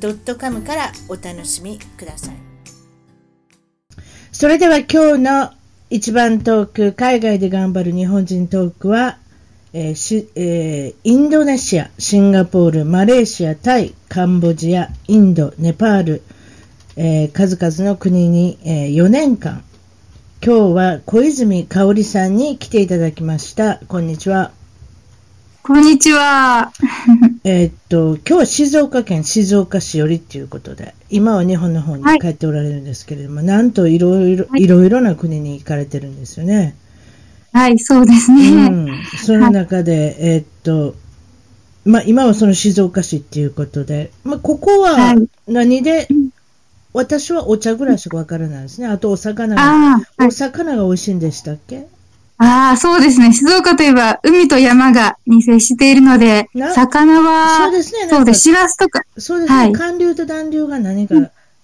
[0.00, 2.34] .com からお楽しみください
[4.32, 5.52] それでは今日の
[5.90, 9.18] 一番トーク、海外で頑張る日本人トークは、
[9.72, 16.22] えーしえーインドネシア、シンガポール、マレーシア、タイ、カンボジア、インド、ネパール、
[16.96, 19.64] えー数々の国に、えー4年間、
[20.44, 23.80] 今日は小泉香織さんに来ていただきました。
[23.88, 24.52] こんにちは。
[25.68, 26.72] こんにちは。
[27.44, 36.74] えーっと、今日は静岡県静岡市よりということで、今は日本の方に帰っておられるんですけれども、なんといろいろ、はいいろいろな国に行かれてるんですよね。
[37.52, 38.68] はい、そうですうね。
[38.70, 38.88] ん。
[39.22, 40.94] その中で、えーっと、
[41.84, 46.08] まあ、今はその静岡市っていうことで、まあ、ここははい何で、
[46.94, 48.86] 私はお茶ぐらいしかわからないですね。
[48.86, 51.88] あとお魚が、お魚が美味しいんでしたっけ？
[52.38, 53.32] ああ、そうですね。
[53.32, 58.40] 静岡といえば、海と山がに接しているのでな、魚は、そうですねそうです。
[58.40, 59.58] シラスとか、そうですね。
[59.58, 61.14] はい寒流と暖流が何か、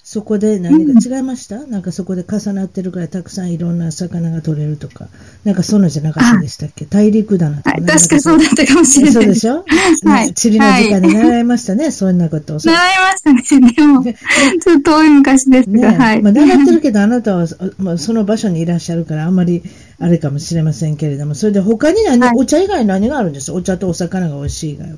[0.02, 5.06] そこで何か違いました、なんかそこで重なってるからたくさんいろんな魚が取れるとか、
[5.44, 6.84] なんかそんなじゃなかったでしたっけ？
[6.84, 7.70] 大陸だなとか。
[7.70, 9.12] はい、確かそうだったかもしれない。
[9.14, 9.64] そうでしょ？
[10.04, 12.58] はい地理の時間で習いましたね、そんなことを。
[12.58, 13.72] 習いましたね。
[13.72, 16.22] でも、ちょっと遠い昔ですが、ねはい。
[16.22, 17.46] まあ、習ってるけど、あなたは、
[17.78, 19.62] まあ、その場所にいらっしゃるから、あんまり
[20.00, 24.96] あれかもしれませんけれども、それで他に何、はいお茶以外に何があるんですお茶とお魚が美味しい以外は。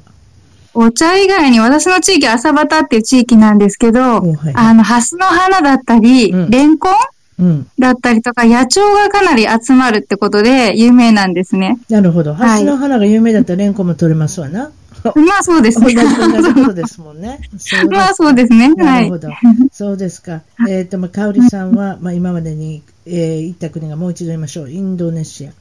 [0.74, 6.94] お茶以外に、私の地域、朝畑っていう地域なんですけど、おはいあの、ハスの花だったり、うんレンコン
[7.38, 7.70] うん。
[7.78, 11.78] だったりとか、野鳥がかなり集まるってことで有名なんですね。
[11.90, 12.32] なるほど。
[12.32, 14.70] はいハスの花が有名だったらレンコンも取れますわな。
[15.14, 15.94] まあそうですね。
[15.94, 17.38] 同じことですもんね。
[17.90, 18.68] まあそうですね。
[18.68, 19.18] はいなるほ。
[19.18, 19.28] ど。
[19.70, 20.42] そうですか。
[20.68, 24.70] えっ、と、まあ、かおりさんは、まあ、今までに、えー行った国がもう一度言いましょう。
[24.70, 25.52] インドネシア、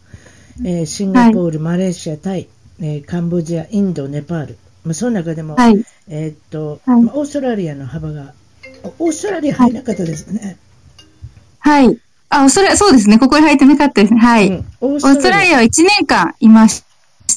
[0.63, 2.47] えーシンガポール、マレーシア、タイ、
[2.81, 4.57] えーカンボジア、インド、ネパール。
[4.83, 5.83] まあ、その中でも、はい。
[6.07, 8.33] えっ、と、はいまあオーストラリアの幅が、
[8.99, 10.57] オーストラリア入らなかったですね。
[11.59, 11.97] はい。
[12.29, 13.17] あ、それ、そうですね。
[13.17, 14.19] ここに入ってなかったですね。
[14.19, 14.47] はい。
[14.49, 15.69] うんオーストラリアは1
[15.99, 16.83] 年間いまし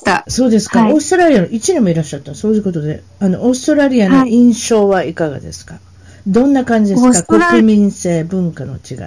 [0.05, 0.25] た。
[0.29, 2.35] そうですか、はいオーストラリアの1年もいらっしゃった。
[2.35, 5.79] そういうことで、あの、オーストラリアのはい印象はいかがですか、
[6.27, 7.51] どんな感じですか？
[7.51, 8.99] 国民性、文化の違い、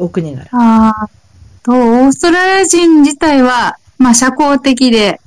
[0.00, 0.48] お国柄。
[0.52, 1.08] ああ、
[1.62, 5.20] と、オーストラリア人自体は、まあ、社交的で、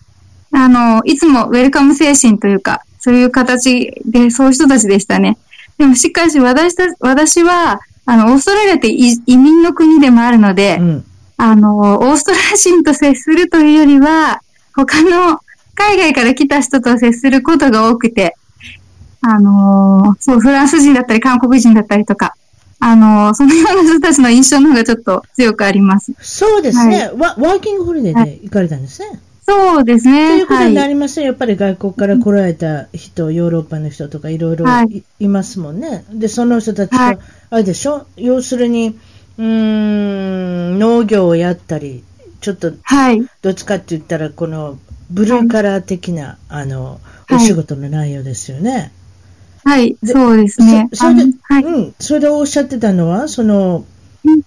[0.51, 5.37] あの、いつもウェルカム精神というか、そういう形で、そういう人たちでしたね。
[5.77, 11.05] でも、しかし、私た、私は、あの、オーストラリアって移移民の国でもあるので、うん。
[11.37, 14.41] あの、オーストラリア人と接するというよりは、
[14.75, 15.39] 他の
[15.75, 18.35] 海外から来た人と接することが多くて、
[19.21, 22.35] あのそう、フランス人だったり韓国人だったりとか、
[22.85, 26.13] あのそのような人たちの印象の方がちょっと強くあります。
[26.19, 27.35] そうですね、ワ。
[27.37, 29.21] ワーキングホリデーで行かれたんですね。
[29.45, 30.37] そうですとね。
[30.37, 30.89] いうことになはい。
[30.89, 36.03] りますね、やっぱり外国から来られた人、ヨーロッパの人とかいろいろはいいいますもんね。
[36.11, 38.05] で、その人たちと、はいあれでしょ？
[38.17, 38.99] 要するに、
[39.37, 42.03] うーん、農業をやったり、
[42.41, 43.21] ちょっとはい。
[43.41, 44.77] どっちかって言ったら、この
[45.09, 46.99] ブルーカラー的な、あの、はい
[47.31, 48.91] お仕事の内容ですよね。
[49.63, 49.95] はい。
[50.03, 50.89] でそうですね。
[50.93, 51.63] そそれで、はい。
[51.63, 53.85] うん、それでおっしゃってたのは、その、
[54.25, 54.41] うん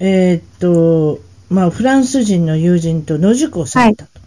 [0.00, 1.20] えーっと、
[1.50, 4.20] まあ、フランス人の友人と野宿をされたと。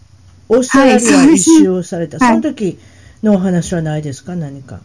[0.48, 0.96] オーストラリア
[1.32, 2.18] 一周をされた。
[2.18, 2.78] はいその時
[3.22, 4.34] のお話はないですか？
[4.34, 4.80] 何か。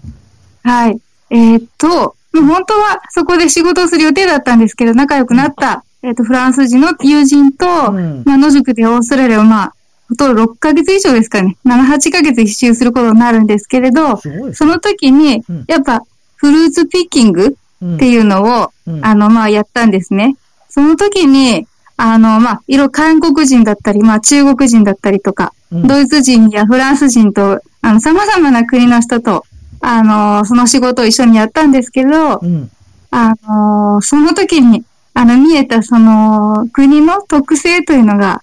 [0.63, 0.99] はい。
[1.29, 9.73] えーっと、本当はそこで仕事をする予定だったんですけど、仲良くなった、えーっと、フランス人の友人と、うんまあ、野宿でオーストラリアをまあ、
[10.09, 11.57] ほとんど6ヶ月以上ですかね。
[11.65, 14.17] 7、8ヶ月一周することになるんですけれど。
[14.53, 16.03] その時にうん、やっぱ、
[16.35, 20.35] フルーツピッキングうんっていうのを、うんあの、まあ、やったんですね。
[20.69, 21.67] その時に、
[21.97, 29.43] あの、まあ、いろいろ韓国人だったり、まあ、中国人だったりとか、うんドイツ人やフランス人と、あの、様々な国の人と、
[29.81, 32.71] あの、その仕事を一緒にやったんですけど、うん。
[33.11, 34.83] あの、その時に、
[35.13, 38.41] あの、見えたその、国の特性というのが、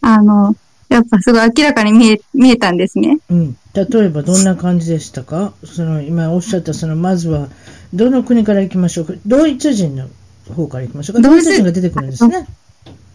[0.00, 0.54] あの、
[0.88, 3.18] やっぱすごい明らかに見え、見えたんですね。
[3.30, 3.56] うん。
[3.74, 5.52] 例えば、どんな感じでしたか？
[5.64, 7.48] その、今おっしゃった、その、まずは、
[7.94, 9.12] どの国から行きましょうか？
[9.26, 10.08] ドイツ人の
[10.54, 11.22] 方から行きましょうか？
[11.22, 12.46] ドイツツ人が出てくるんですね。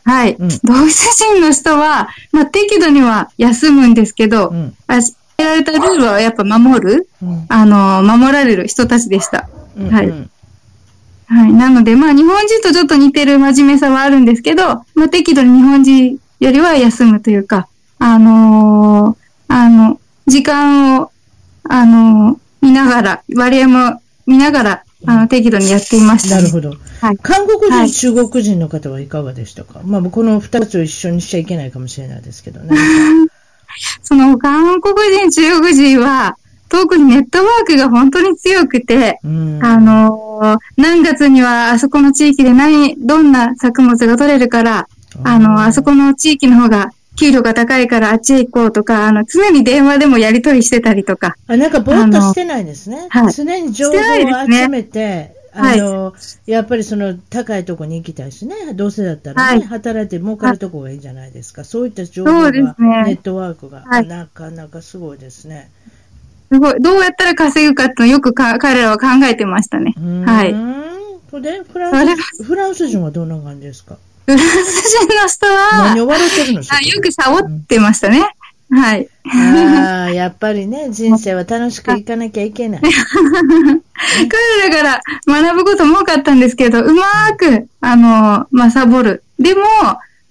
[0.06, 0.36] はい。
[0.36, 4.76] うんドイツ人の人は、まあ、適度には休むんですけど、うん。
[4.88, 7.46] あやられたルールはやっぱ守る、うん。
[7.50, 9.50] あの、守られる人たちでした。
[9.90, 10.30] はいうん
[11.26, 11.54] はい。
[11.54, 17.68] なので、まあ、日本人とちょっと似てる真面目さはあるんですけど、まあ、適度に日本人よりは休むというか、
[18.00, 21.12] あのーあの、時間を、
[21.70, 26.42] あのー見ながら、割合も見ながら、あの、適度にやっていました、ね。
[26.44, 26.70] なるほど。
[27.02, 27.18] はい。
[27.22, 29.82] 韓国人、はい中国人の方はいかがでしたか？
[29.86, 32.76] まあ、この二つを一緒にしちゃいけないかもしれないですけどね。
[34.04, 36.38] その、韓国人、中国人は、
[36.70, 39.60] 特にネットワークが本当に強くて、うん。
[39.64, 44.88] あのー何月にはあそこの地域で何、どんな作物が取れるから、
[45.24, 51.36] あの、あそこの地域の方が給料が高いからあっちへ行こうとか、あの、常に電話でもやり取りしてたりとか。
[51.48, 53.08] あ、なんかぼーっとしてないですね。
[53.10, 53.98] はい常に情報を
[54.52, 56.14] 集めて、はいあの、
[56.48, 61.64] やっぱりその高いとこに行きたいしね、どうせだったらね、はい働いて儲かるとこがいいじゃないですか。
[61.64, 62.68] そういった情報が、ねネ
[63.14, 65.70] ットワークが、はいなかなかすごいですね。
[66.52, 69.94] すごい、どうやったら稼ぐかってよくか彼らは考えてましたね。
[70.26, 70.56] はい。
[71.30, 73.98] それで、フランス、フランス人はどんな感じですか？
[74.26, 78.24] フランス人の人は何、を笑ってるのあよくサボってましたね。
[78.70, 79.08] はい。
[79.26, 82.82] ああ、やっぱりね、人生は楽しくいかなきゃいけない。
[82.82, 89.24] 彼らから学ぶことも多かったんですけど、うまーく、あの、まあ、サボる。
[89.38, 89.62] でも、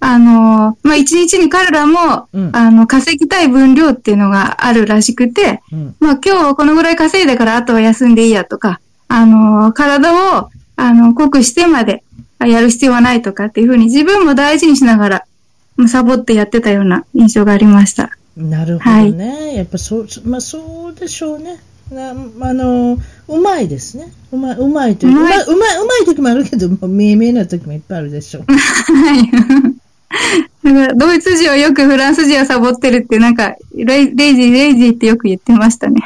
[0.01, 5.95] あの、まあ、一日に彼らも、うんあの、稼ぎたい分量っていうのがあるらしくて、うん。
[6.01, 12.12] まあ、今日はこのぐらい稼いだからあとは休んでいいやとか、あの、体を、あの、濃くしてまであ
[12.47, 15.25] やる必要はないとかっていうふうに自分も大事にしながら、
[15.77, 18.11] まあサボってやってたような印象がありました。
[18.37, 19.57] なるほどね。
[19.57, 21.59] やっぱそう、まあそうでしょうね。
[21.91, 22.15] なあ
[22.55, 22.99] の、
[23.29, 24.13] うまいですね。
[24.33, 28.45] うまい、うまいといううまい、うまいうまい、時もあるけど、もう見え見えな時もいっぱいあるでしょう。
[28.47, 29.31] はい。
[30.65, 36.01] だから、ドイツ人はよくフランス人はサボってるって、なんか、レイレイジー、レイジーってよく言ってましたね。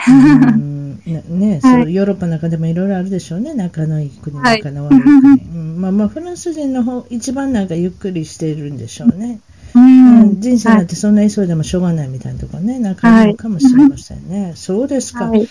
[1.07, 3.55] うんねね、はいそうヨーロッパの中でもいろいろあるでしょうね。
[3.55, 5.41] 仲のいい国、はい仲の悪い国。
[5.55, 9.41] うんまあまあ、フランス人の方、一番なんかゆっくりしているんでしょうね。
[9.75, 10.41] ううんん。
[10.41, 14.53] 人生なんてそんな急いでもしょうがないみたいなとこね、なんかあるのかもしれませんね。
[14.57, 15.27] そうですか。
[15.27, 15.49] はい。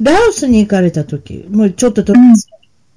[0.00, 2.34] ラオスに行かれた時、もうちょっとと、うん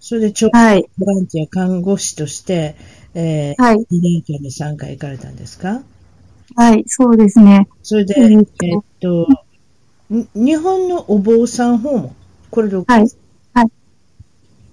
[0.05, 0.85] それでちょっとはい。
[0.97, 2.75] ボランティア看護師として、
[3.13, 3.77] えーはい。
[3.89, 5.81] 2年間で3回行かれたんですか？
[6.55, 6.83] はい。
[6.87, 7.67] そうですね。
[7.81, 9.27] それで、えーっと
[10.09, 12.15] 日本のお坊さん訪問、
[12.49, 13.07] これで OK はい。
[13.53, 13.71] はい。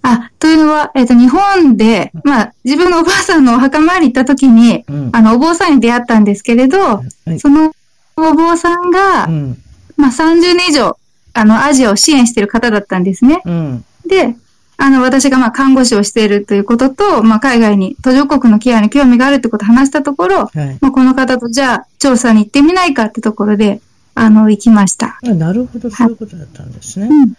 [0.03, 7.73] あ、というのは、えっ、と、日本で、まあ、自分のおばあさんのお墓参り行った時に、うんあの、お坊さんに出会ったんですけれど、はいその
[8.17, 9.57] お坊さんが、うん。
[9.97, 10.97] まあ、30年以上、
[11.33, 13.41] あの、アジアを支援している方だったんですね。
[13.45, 13.85] うん。
[14.05, 14.35] で、
[14.77, 20.77] あの、私がまあ、看護師をしているということと、まあ、海外に、途上国のケアに興味があるってことを話したところ、はい。
[20.81, 23.81] まあ、この方とじゃあ、調査に行ってみないかってところで、
[24.15, 25.19] あの、行きました。
[25.23, 27.07] あなるほど、そういうことだったんですね。
[27.07, 27.33] うん。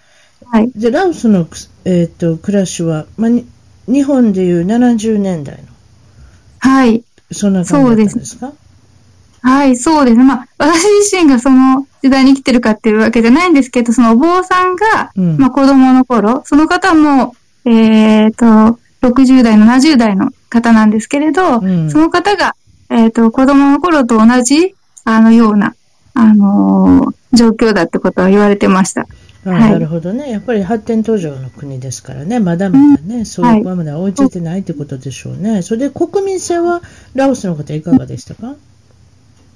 [0.50, 0.70] はい。
[0.74, 1.46] で、ラオスの、
[1.84, 3.46] えーっと、暮らしは、まあ、に
[3.86, 5.62] 日本でいう70年代の、
[6.58, 7.02] はい。
[7.32, 8.52] そんな感じですか？
[9.42, 10.16] はい、そうです。
[10.18, 17.34] まあ、私自身がその時代に生きてるかっていうわけじゃないんですけど、そのお坊さんが、うんまあ子供の頃、その方も、
[17.64, 18.44] えっ、と、
[19.02, 22.54] 60代、70代の方なんですけれど、うんその方が、
[22.88, 25.74] えっ、と、子供の頃と同じ、あのような、
[26.14, 29.06] あのー状況だってことは言われてました。
[29.46, 30.30] あはいなるほどね。
[30.30, 35.62] やっぱり発展途上の国ですからね、まだまだね、そういうまで追いついてないってことでしょうね。
[35.62, 36.82] それで国民性は
[37.14, 38.54] ラオスの方いかがでしたか？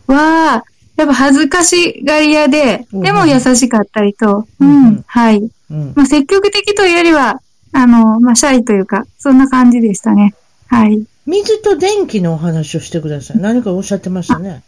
[0.07, 0.65] は、
[0.97, 5.51] やっぱ恥ずかしがり屋で、うんでも優しかったりと、ううんん、はい。
[5.71, 5.93] うん。
[5.95, 10.35] まあ、積極的というよりは、あの、まあ、シャイというか、そんな感じでしたね。
[10.69, 11.05] はい。
[11.27, 13.39] 水と電気のお話をしてください。
[13.39, 14.63] 何かおっしゃってましたね。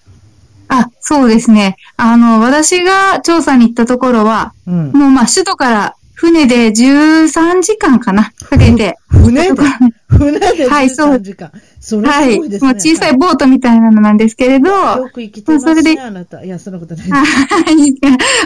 [0.68, 1.76] あ、そうですね。
[1.96, 4.92] あの、私が調査に行ったところは、うん。
[4.92, 8.98] もうまあ、首都から船で13時間かな、かけて。
[9.08, 9.62] 船で？
[10.08, 11.52] 船ではいそう13時間。
[11.78, 12.32] それはい。
[12.32, 12.72] すごいですね。
[12.72, 16.42] もう小さいボートみたいなのなんですけれど、はよく生きてますそれでね、あなた。
[16.42, 17.06] いや、そんなことない。
[17.06, 17.94] い。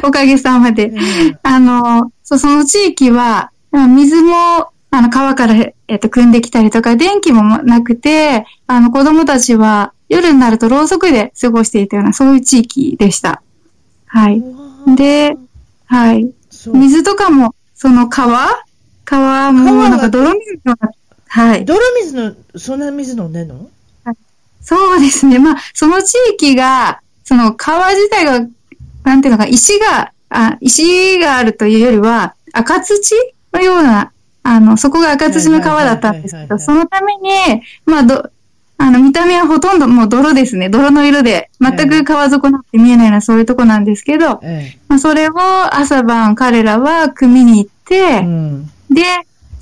[0.02, 0.88] おかげさまで。
[0.88, 5.54] うんあの、そう、その地域は、まあ水も、あの、川から、
[5.88, 13.42] えっと、汲んできたりとか、電気もなくて、あの、子供たちは、夜になるとろうそくで過ごしていたような、そういう地域でした。
[14.06, 14.42] はい。
[14.94, 15.36] で、
[15.86, 16.30] はい。
[16.74, 18.62] 水とかも、その川？
[19.06, 20.76] 川も、なんか泥水の、
[21.28, 21.64] はい。
[21.64, 23.70] 泥水の、そんな水飲んでんの？
[24.60, 25.38] そうですね。
[25.38, 28.46] まあ、その地域が、その川自体が、
[29.04, 33.14] なんていうのか、石が、あ石があるというよりは、赤土
[33.52, 38.30] のような、あの、そこが赤土の川だったんですけど、はいはいはいはいはいそのために、まあ、ど、
[38.82, 40.68] あの、見た目はほとんどもう泥ですね。
[40.68, 45.34] 泥の色で、全く川底なんて見えないような、そういうとこなんですけど、えまあ、それを
[45.72, 48.20] 朝晩彼らは組みに行っえ。
[48.20, 48.66] てう、ん。
[48.90, 49.02] で、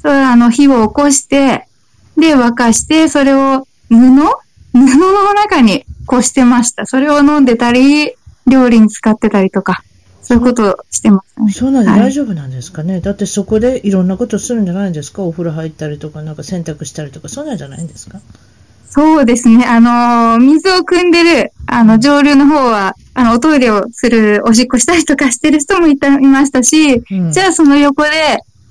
[0.01, 1.67] それあの、火を起こして、
[2.17, 3.97] で、沸かして、それを布？
[4.73, 6.87] 布の中にこしてました。
[6.87, 8.15] それを飲んでたり、
[8.47, 9.83] 料理に使ってたりとか、
[10.23, 11.53] そういうことをしてましたね。
[11.53, 15.23] そうなんではい大丈夫なんですかね、だってそこでいろんなことするんじゃないんですか？
[15.25, 18.21] お風呂入ったりとか、なんか洗濯したりとか、そんなんじゃないんですか？
[18.91, 19.65] そうですね。
[19.65, 27.33] あのー水を汲んでる、あの、上流の方は、あの、おトイレをする、おしっこしたりとかしてる人もいた、いましたし、うん。
[27.33, 28.11] じゃあその横で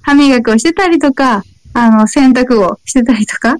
[0.01, 3.55] 歯磨きをしてたりとか、あの、洗濯をしてたりとか、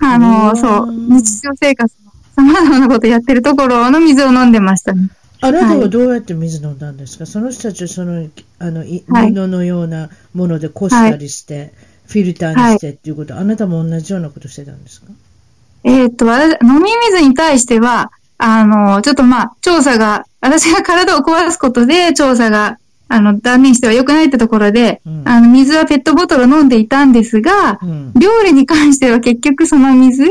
[0.00, 0.56] あうの、ん。
[0.56, 1.94] そう、日常生活
[2.36, 5.10] の様々なことやってるところの水を飲んでましたね。
[5.40, 5.90] あなたははい。
[5.90, 8.26] どうやって水飲んだんですか、その人たちはその
[8.58, 9.34] あのいはい。
[9.34, 11.74] 布のようなものでこしたりして、
[12.06, 15.08] フィルターにしてっていうこと、あなたも同じようなことしてたんですか？
[15.88, 22.78] えーっと、私飲み水に対しては、あの、ちょっとまあ、調査が、私が体を壊すことで調査が、
[23.08, 25.22] あの、断念しては良くないってところで、うん。
[25.26, 28.12] あの、水はペットボトルを飲んでいたんですが、うん。
[28.14, 30.24] 料理に関しては結局その水、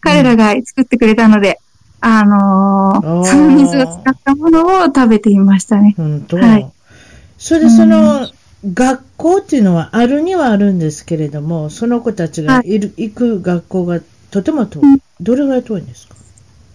[0.00, 1.58] 彼らが作ってくれたので、
[2.00, 3.24] あのー。
[3.24, 5.94] その水を使ったものを食べていましたね。
[5.96, 6.72] 本当、はい。
[7.36, 8.28] それでその、
[8.64, 14.00] 学校っていうのはあるにはあるんですけれども、その子たちがいる、行く学校が
[14.32, 14.82] とても遠い、
[15.20, 16.14] どれぐらい遠いんですか？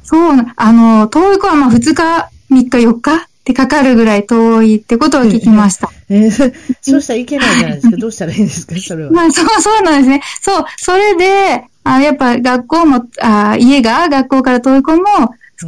[0.04, 5.90] そうな、あの、遠い子はまあ2日、3日、4日ってかかるぐらい遠いってことを聞きました。
[6.10, 7.98] えー そうしたらいけないじゃないですか。
[7.98, 9.12] どうしたらいいんですか、それは。
[9.12, 10.22] まあ、そう、そうなんですね。
[10.42, 15.04] そう、それで、あやっぱ学校も、あ家が学校から遠い子も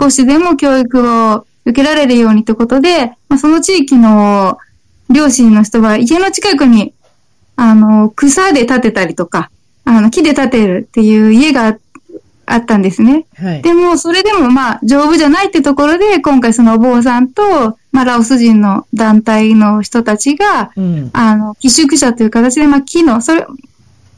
[0.02, 1.00] 少しでも教育
[1.32, 4.58] を受けられるようにってことで、まあ、その地域の
[5.10, 6.94] 両親の人は家の近くに、
[7.56, 9.50] あの、草で建てたりとか、
[9.90, 11.76] あの、木で建てるっていう家が
[12.46, 13.26] あったんですね。
[13.36, 13.62] はい。
[13.64, 21.10] でも、それでもまあ、丈夫じゃないってところで、今回そのお坊さんと、まあ、ラオス人の団体の人たちが、うん。
[21.12, 23.48] あの、寄宿舎という形で、まあ、木の、それ、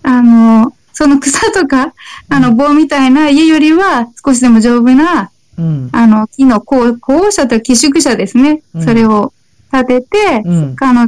[0.03, 1.93] あの、その草とか、
[2.27, 5.89] あの、棒みたいな家よりは少しでも丈夫な、うん。
[5.93, 8.61] あの、木の校校舎と寄宿舎ですね。
[8.75, 9.31] うんそれを
[9.71, 10.75] 建てて、うん。
[10.75, 11.07] 彼女、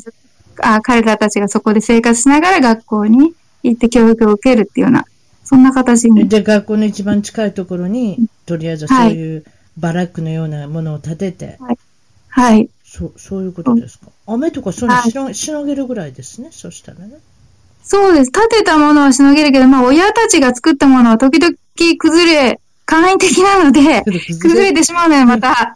[0.62, 5.05] あ彼らたちがそこで生活しながら学校に行って教育を受けるっていうような、
[5.43, 6.27] そんな形に。
[6.27, 9.46] で、学校の一番近いところに、とりあえずそういう
[9.77, 11.58] バラックのようなものを建てて、
[12.29, 12.70] はい。
[12.86, 14.08] そう、そういうことですか？
[14.27, 17.15] 雨とかそういうのしの,、しのげるぐらいですね、そしたらね。
[17.84, 18.32] そうです。
[18.32, 21.53] 建てたものはしのげるけど、まあ、親たちが作ったものは時々
[21.98, 24.03] 崩れ、簡易的なので、
[24.39, 25.75] 崩れてしまうので、また、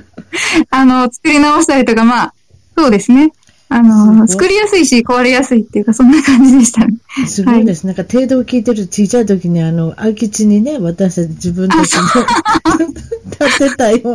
[0.70, 2.34] あの、作り直したりとか、まあ、
[2.76, 3.32] そうですね。
[3.72, 6.98] あの、作りやすいし、壊れやすいっていうか、そんな感じでしたね。
[7.28, 7.86] すごいです。
[7.86, 12.02] なんか、程度を聞いてる小さい時に、あの、空き地にね、私たち自分たちの
[13.38, 14.14] 建てたよう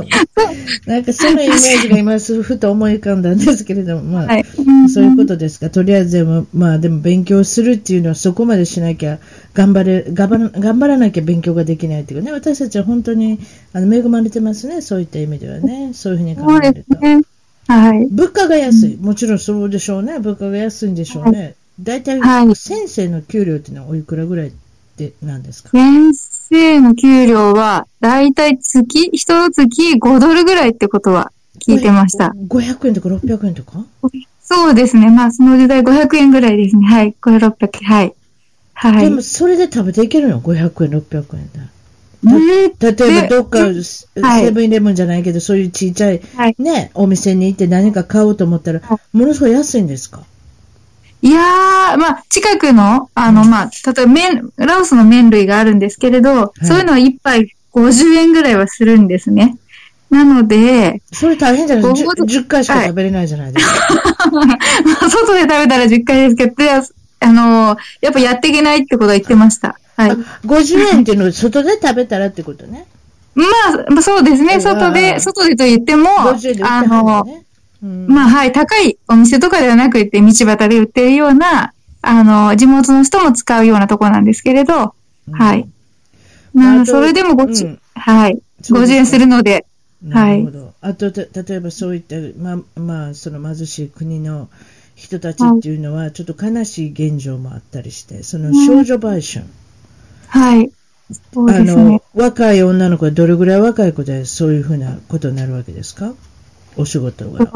[0.87, 4.45] な、なんかそのイメージが今、ふと思い浮かんだんですけれども、まあ、はい。
[4.89, 5.69] そういうことですか。
[5.69, 9.19] とりあえずでも、まあでも勉強するっていうのはそこまでしなきゃ、
[9.53, 13.39] 頑張れ、頑張ら頑張らなきゃ勉強ができないっていうかね、私たちは本当に
[13.71, 16.99] あの恵まれてますね、そういった意味ではね、そういうふうに考そうえると。
[16.99, 17.34] ですね。
[17.67, 18.07] はい。
[18.11, 18.97] 物価が安い。
[18.97, 20.19] もちろんそうでしょうね。
[20.19, 21.55] 物価が安いんでしょうね。
[21.81, 24.51] 大体、はい先生の給料っていうのはおいくらぐらい
[24.97, 25.69] でなんですか？
[25.71, 32.33] 先生の給料は、だいたい月、一月5ドルぐらいってことは聞いてました。。
[32.47, 33.83] 500円とか600円とか？
[34.41, 35.09] そうですね。
[35.09, 36.85] まあ、その時代500円ぐらいですね。
[36.87, 37.15] はい。
[37.19, 37.89] 500、600円。
[37.89, 38.15] はい。
[38.75, 39.05] はい。
[39.05, 40.53] でもそれで食べていけるの ?500
[40.85, 41.59] 円、600円で。
[42.25, 42.47] うん。
[42.47, 44.51] 例えばどっか、でセはい。
[44.51, 46.55] ブンイレブンじゃないけど、そういうちっちゃい、はい。
[46.59, 50.21] ね、お店に行って何か買おうと思ったらは、ものすごい安いんですか？
[51.21, 56.65] いやー、まあ、近くの、あの、まあ、例えば麺、ラオスの麺類があるんですけれど、い。
[56.65, 59.57] そういうのは一杯50円ぐらいはするんですね。
[60.11, 61.93] なので、それ大変じゃない？
[61.93, 64.29] ですかご 10, 10回しか食べれないじゃないですか。
[64.31, 66.69] まあ外で食べたら10回ですけど、で
[67.19, 69.79] あの、やっぱやっていけないってことは言ってました。
[69.95, 70.11] はい。
[70.11, 72.85] あ50円っていうのを外で食べたらってことね。
[73.35, 74.59] まあ、まあそうですね。
[74.59, 77.45] 外あで、ー外でと言っても、50円で売ってはるあのん、ね。
[77.83, 84.93] うんまあはい、高いお店とかではなくて、道端で売ってるような、あの、地元の人も使うようなところなんですけれど、
[85.31, 85.67] はい。
[86.53, 88.41] まあそれでもごち、うんはい。
[88.61, 89.65] そうですか50円するので、
[90.01, 90.73] なるほど。
[90.81, 94.49] あと、た例えばそういった、まあ、まあ、その貧しい国の
[94.95, 99.45] 人たちっていうのは、ちょっと悲しい現状もあったりして、その少女売春。
[100.27, 100.71] はい。
[101.33, 106.13] そうあのですね。、若い女の子はどれぐらい若い子でそういうふうなことになるわけですか？
[106.77, 107.51] お仕事が。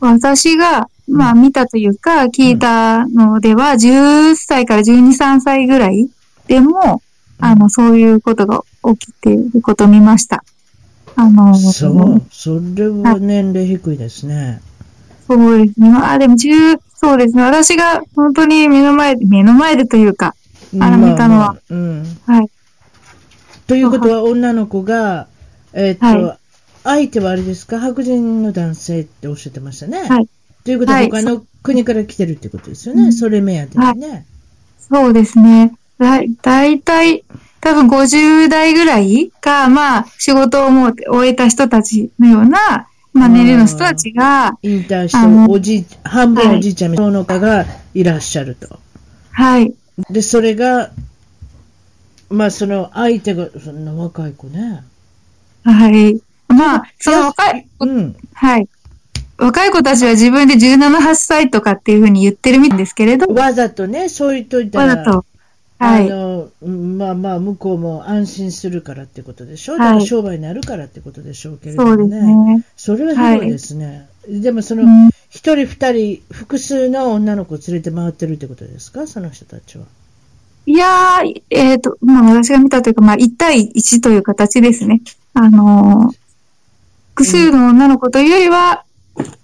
[0.00, 6.08] 私が、まあ見たというか、聞いたのでは、10歳から12、3歳ぐらい
[6.46, 7.02] でも、
[7.40, 8.62] あの、そういうことが
[8.96, 10.44] 起きていることを見ました。
[11.16, 12.22] あの、そう。
[12.30, 14.60] それは年齢低いですね。
[15.28, 15.90] そうですね。
[15.90, 16.50] まあ、でも十、
[16.96, 17.42] そうですね。
[17.42, 20.34] 私が本当に目の前で、目の前でというか、
[20.80, 22.04] あの見たのは、まあまあうん。
[22.26, 22.50] はい。
[23.66, 25.28] ということは、女の子が、
[25.74, 26.38] えーっと、は
[26.84, 27.78] 相手はあれですか？
[27.78, 30.02] 白人の男性っておっしゃってましたね。
[30.08, 30.28] はい。
[30.64, 33.02] ということは、はい他の国から来てるってことですよね？
[33.02, 34.26] うんそれ目当てにね。
[34.80, 35.74] そうですね。
[35.98, 37.24] だ、だいたい、
[37.60, 48.78] 多分50代ぐらいか、まあ、仕事をもう終えた人たちのような、まあ、年齢の人たちが、引退したあのおじい、半分おじいちゃんの農家がいらっしゃると。
[49.32, 49.74] はい。
[50.10, 50.90] で、それが、
[52.30, 54.84] まあ、その相手が、そんな若い子ね。
[55.64, 56.20] はい。
[56.48, 58.16] まあ、その若い、うん。
[58.34, 58.68] はい。
[59.38, 65.24] 若い子たちは自分で17、8歳とかっていうふうに言ってるみたいですけれど、わざとね、そう言っといたら、わざと。
[65.78, 66.10] はい。
[66.10, 72.56] あの、うんまあまあ、向こうも安心するからってことでしょ、いだから商売になるからってことでしょうけれどもね。
[72.56, 72.64] ね。
[72.76, 74.08] それはひどいですね。
[74.28, 79.06] でも、そのうん、一人二人、複数の女の子を連れて回ってるってことですか？
[79.06, 79.84] その人たちは。
[80.66, 85.00] いやー、えっ、と、まあ私が見たというか、まあ1対1という形ですね。
[85.34, 86.18] あのー
[87.18, 88.84] 複数の女の子というよりは、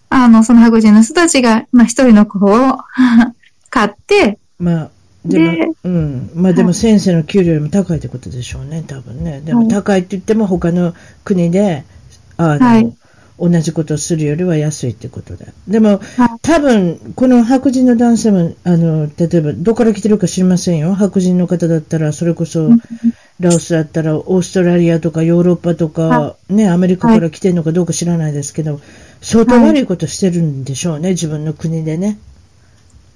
[0.08, 2.78] あの、その白人の人たちが、まあ一人の子を
[3.68, 4.90] 買って、まあ、
[5.24, 6.30] でも、でうん。
[6.34, 9.40] まあでも先生の給料よりも高いってことでしょうね、多分ね。
[9.40, 9.68] でもはい。
[9.68, 11.84] 高いって言っても他の国で、
[12.36, 12.92] あの、はい。
[13.36, 15.46] 同じことをするよりは安いってことで。
[15.66, 16.30] でも、はい。
[16.42, 20.94] 多分、この白人の男性も、あの、例えば、どこから来てるか知りませんよ。
[20.94, 22.70] 白人の方だったら、それこそ、
[23.40, 28.80] ラオスだったら、オーストラリアとかヨーロッパとかは、ね、アメリカから来てるのかどうか知らないですけど、
[29.20, 32.18] 相当悪いことしてるんでしょうね、自分の国でね。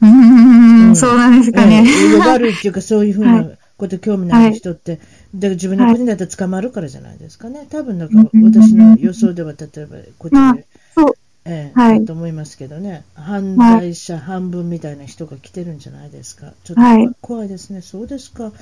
[0.00, 0.90] うん。
[0.90, 1.84] ん、そうなんですかね。
[1.86, 5.00] ええ悪いっていうか、そういうふうはなこと興味のある人って、
[5.34, 7.66] で自分の国だったら捕まるからじゃないですかね。
[7.70, 8.08] 多分なん。
[8.08, 8.44] かうん。
[8.44, 11.14] 私の予想では、例えば、こっちまあで、そう、
[11.44, 15.78] ええはいだと思いますけどね、犯罪者半分みたいな人が来てるん。
[15.78, 16.52] じゃないですか。
[16.64, 17.80] ちょっとはい怖いですね。
[17.82, 18.52] そうですか。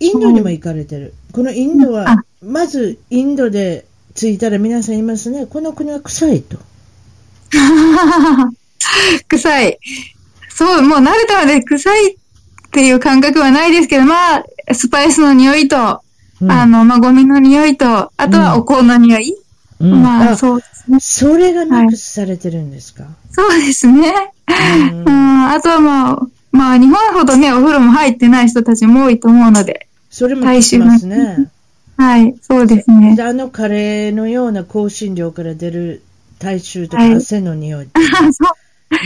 [0.00, 1.14] インドにも行かれてる。
[1.32, 4.94] このインドはあ、まずインドで着いたら皆さん。
[4.94, 6.58] 言いますね、この国は臭いと。
[9.28, 9.78] 臭い。
[10.54, 12.16] そう、もう慣れたので臭いっ
[12.70, 16.02] ていう感覚はないですけど、まあ、スパイスの匂いと、
[16.40, 17.86] うんあの、まあ、ゴミの匂いと、
[18.16, 19.36] あとはお香の匂い。
[19.80, 20.98] うんまあ、あそうですね。
[21.00, 23.04] それがミックスされてるんですか？
[23.30, 24.12] そうですね。
[24.48, 26.18] うんうん、あとはまあ、
[26.52, 31.48] まあ、日本ほどね、お風呂も入ってない人たちも多いと思うので、それも聞きますね。
[31.96, 33.14] はい、そうですね。
[33.16, 36.02] であのカレーのような香辛料から出る
[36.38, 37.88] 体臭とかはい汗の匂い、
[38.32, 38.48] そ う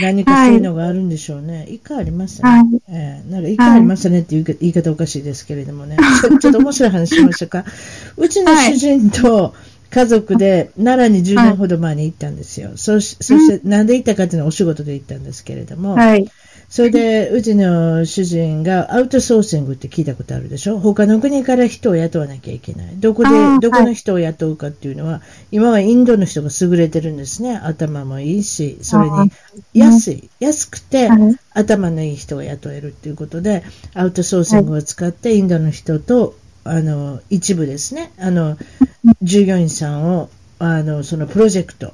[0.01, 1.65] 何かそういうのがあるんでしょうね。
[1.69, 2.49] 一回ありますね。
[2.49, 5.97] はいええなんか一回ありますねっていうか言い方おかしいですけれどもね。
[6.21, 7.65] ちょちょっと面白い話しましょうか。
[8.17, 9.53] うちの主人と
[9.89, 12.71] 家族で奈良に10年ほど前に行ったんですよ。
[12.75, 16.29] そしそして、なんで行ったかっていうのはお仕事で行ったんですけれども、はい。
[16.69, 20.79] それで、うちの主人がアウトソーシングって聞いたことあるでしょ？
[20.79, 22.97] 他の国から人を雇わなきゃいけない。
[22.97, 23.29] どこで
[23.61, 27.55] どこの人を雇うかっていうのは、今はインドの人が優れてるんですね。
[27.55, 29.31] 頭もいいし、それに
[29.73, 30.29] 安い。
[30.41, 38.57] 安くてはい、頭のいい人が雇えるっていうことで、アウトソーシングを使って、インドの人と、あの、一部ですね、あの、
[39.21, 41.93] 従業員さんを、あの、そのプロジェクト、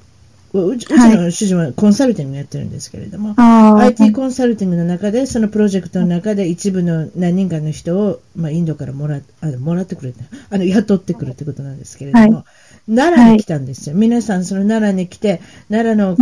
[0.54, 10.20] うちの主人はコンサルティングやってるんですけれども、ああ、IT コンサルティングの中で、そのプロジェクトの中で一部の何人かの人を、まあ、インドからもらあのもらってくれて、
[10.52, 12.46] あの雇ってくるってことなんですけれども、は
[12.88, 13.96] 奈良に来たんですよ。
[13.96, 16.18] 皆さん、その奈良に来て、奈良の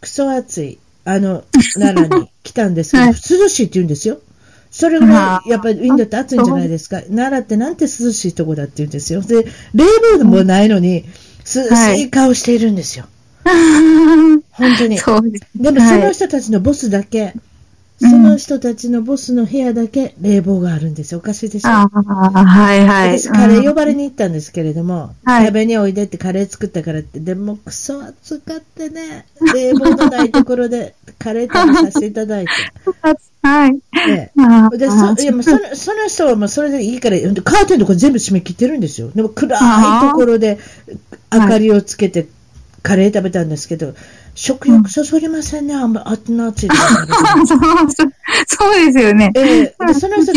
[0.00, 1.44] クソ暑い、あの、
[1.78, 4.18] 奈良に来たんですけど、はい涼しいって言うんですよ。
[4.72, 7.02] それぐらあい、やっぱりインドって暑いんじゃないですか。
[7.02, 9.20] 奈良ってなんて涼しいとこだって言うんですよ。
[9.20, 9.84] で、冷
[10.18, 11.04] 房もないのに、
[11.44, 13.06] 涼しい顔しているんですよ。
[14.52, 14.98] 本当に。
[14.98, 15.44] そうです。
[15.56, 17.34] でもその人たちのボスだけ、
[18.02, 21.18] その人たちのボスの部屋だけ冷房があるんですよ。
[21.18, 21.68] おかしいでしょ？
[21.68, 23.18] ああ、はいはい。
[23.18, 32.50] 私、カレー呼ばれに行ったんですけれども、はい食べにおいでってカレー作ったからって、でもクソ暑かってね、冷房のないところで カレー食べさせていただいて。
[33.42, 33.78] はい。
[34.78, 39.10] でそいやもうそのその人はもうそれでいいから、カーテンとか全部閉め切ってるんですよ。
[39.14, 40.58] でも暗いところで
[41.32, 42.26] 明かりをつけて
[42.82, 43.94] カレー食べたんですけど、
[44.34, 48.12] 食欲そそりませんね、あんまあっな暑いそうそう。
[48.46, 49.32] そうですよね。
[49.34, 50.32] えその人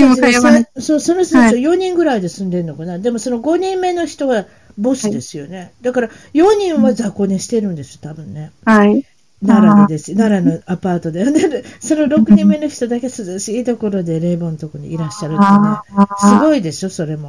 [0.82, 4.46] そうその人たち4人ぐらいで住んでるのかな、でもその5人目の人は
[4.78, 9.06] ボスですよね、だから4人は雑魚寝してるんですよ、多分ね、はい。
[9.46, 17.28] 奈良でです、奈良のアパートで、でその6人目の人だけ涼しいところで冷房のところにいらっしゃるってね、すごいでしょ、それも。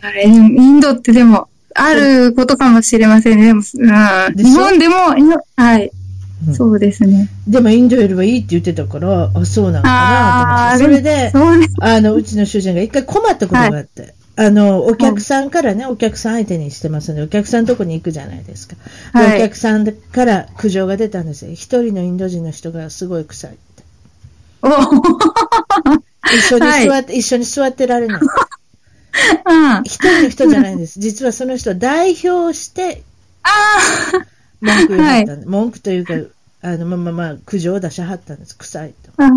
[0.00, 3.46] はいインドってでも、あることかもしれませんね。
[3.46, 4.50] でも、うん、でしょ？
[4.50, 4.94] 日本でも、
[5.56, 5.86] はい。
[5.86, 7.30] うんそうですね。
[7.48, 11.02] でもインドよりはいいって言ってたから、あ、そうなのかなああ、と思って。
[11.02, 11.74] それで、そうです。
[11.80, 18.76] あの、うちの主人が一回困ったことがあって、あの、お客さんからね、お客さん相手にしてますので、お客さんのとこに行くじゃないですか。
[19.14, 21.52] ではいお客さんから苦情が出たんですよ。
[21.52, 23.82] 一人のインド人の人がすごい臭いって。
[24.60, 24.68] お
[26.36, 28.20] 一緒に座はって、一緒に座ってられない。
[29.46, 29.82] うん。
[29.84, 31.00] 一人の人じゃないんです。
[31.00, 33.02] 実はその人を代表して
[33.42, 33.50] あ
[34.60, 36.14] 文句言ったんで、文句というか、
[36.62, 38.56] あの、まあまあまあ、苦情を出しはったんです。
[38.56, 39.22] 臭いと。
[39.22, 39.30] あ、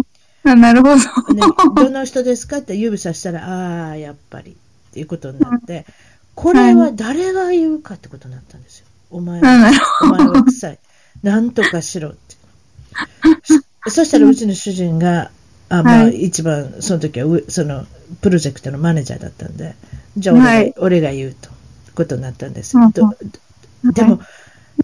[0.44, 0.96] あなるほど。
[1.34, 1.42] ね、
[1.76, 5.86] どの人ですかって指さしたら、ああ、やっぱりっていうことになって、
[6.36, 8.86] これは誰が言うかってことになったんですよ。
[9.12, 10.80] お前はる、お前は臭い。
[11.24, 12.36] なんとかしろって。
[13.86, 15.32] そ そしたらうちの主人が、
[15.69, 17.86] あまあ、はい一番、その時はう、その、
[18.21, 19.75] プロジェクトのマネージャーだったんで、
[20.17, 21.49] じゃあ俺が,、はい俺が言うと、
[21.95, 22.77] ことになったんです。
[22.77, 23.03] うんうんど
[23.93, 24.19] でも、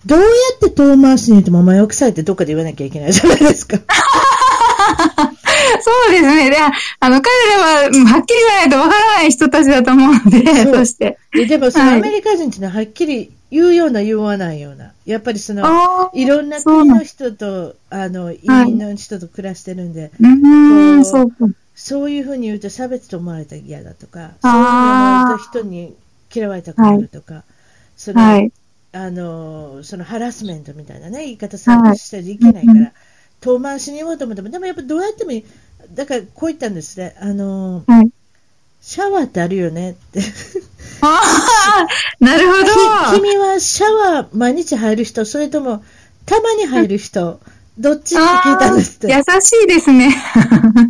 [0.05, 3.77] どうやって遠回しに言ってもお前は臭いってどっかで言わなきゃいけないじゃないですか。
[5.81, 6.49] そうですね。
[6.49, 6.57] で、
[6.99, 11.17] あの、彼らは、うんはっきり言わないとわからない人たちだと思うので、そして。
[11.33, 14.91] ででも、そのはいアメリカ人っていうのははっきり言うような言わないような。
[15.05, 15.63] やっぱりその、
[16.13, 20.11] いろんな国の人と、あの、移民の人と暮らしてるんで、
[21.05, 21.35] そうか。
[21.73, 25.95] そういうふうに言うと差別と思われたら嫌だとか、そういうふうにわれた人に
[26.33, 27.43] 嫌われたくなるとか、
[27.95, 28.51] その、はい。
[28.91, 32.91] あの、そのハラスメントみたいなね、言い方されしたりいけないから、
[33.39, 35.45] 遠回しに言おうと思っても、でもやっぱどうやってもいい。
[35.93, 37.15] だからこう言ったんですね。
[37.19, 38.09] あの、はい。
[38.81, 40.21] シャワーってあるよねって。
[41.07, 41.87] ああ、
[42.19, 42.65] なるほど。
[43.17, 45.83] き君はシャワー毎日入る人、それとも
[46.25, 47.39] たまに入る人、
[47.77, 49.13] どっちって聞いたんですって。
[49.13, 50.15] 優しいですね。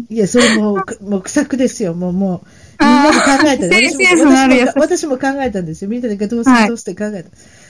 [0.09, 1.93] いや、それもう、 もう、臭くですよ。
[1.93, 2.43] もう、も
[2.79, 5.89] う、みんなで考えた私も私も考えたんですよ。
[5.89, 7.29] みんなでどうすはいるどうする考えた。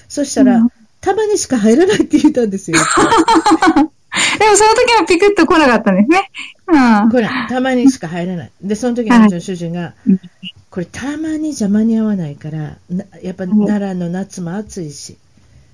[0.09, 0.69] そしたら、うん
[1.05, 2.79] たまにしか入らないって言ったんですよ。
[4.39, 6.31] でもその時はピクッと来なかったんですね。
[6.67, 7.11] うん。
[7.11, 8.51] これ、たまにしか入らない。
[8.59, 10.19] で、その時にうちの主人が、うん
[10.75, 15.15] これ、たまにじゃ間に合わないから、なやっぱ奈良の夏も暑いし、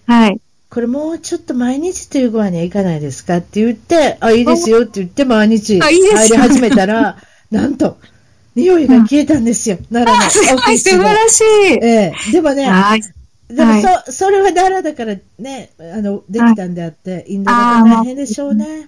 [0.06, 0.40] はい。
[0.70, 7.18] これもうちょっと毎日というご飯にはいかないですかって言って、あ、いいですよって言って毎日入り始めたら、
[7.50, 7.98] なんと、
[8.54, 10.78] 匂いが消えたんですよ、奈良のオフィ。
[10.78, 11.46] 素晴らしい。
[11.84, 13.02] ええ、でもね、はい。
[13.50, 18.88] でもそ,、はそれは奈良だからね、あの、できたんであって、インドだと大変でしょうね。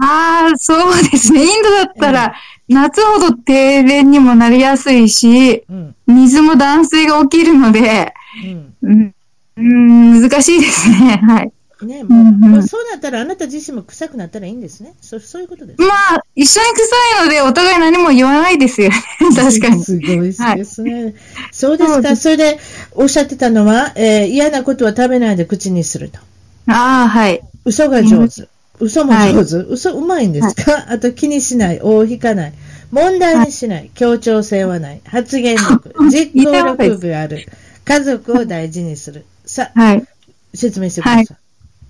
[0.00, 1.44] ああ、そうですね。
[1.44, 2.34] インドだったら、
[2.68, 8.74] 夏ほど停電にもなりやすいし、うん、水も断水が起きるので、うん。
[8.82, 9.14] うん、
[9.56, 11.20] うん難しいですね。
[11.26, 11.52] はい。
[11.84, 14.94] ね、もう、うんうんもうそうなったらあなた自身も臭くなったらいいんですね。
[15.00, 15.82] そそういうことです。
[15.82, 18.96] まあ、一緒に臭いので、お互い何も言わないですよね。
[19.36, 19.84] 確かに。
[19.84, 21.14] すごいですね。
[21.52, 21.94] そうですか。
[21.94, 22.58] そうですそれで、
[22.92, 26.18] おっしゃってたのは、えー嫌なことは食べないで口にすると。
[26.66, 27.40] ああ、はい。
[27.64, 28.48] 嘘が上手。
[28.80, 29.56] 嘘も上手。
[29.68, 31.80] 嘘うまいんですか、あと気にしない。
[31.80, 32.52] 大引かない。
[32.90, 33.90] 問題にしない。
[33.94, 35.00] 協調性はない。
[35.04, 35.94] 発言力。
[36.10, 37.46] 実行力がある。
[37.84, 39.24] 家族を大事にする。
[39.44, 40.04] さあ、はい。
[40.54, 41.26] 説明してください。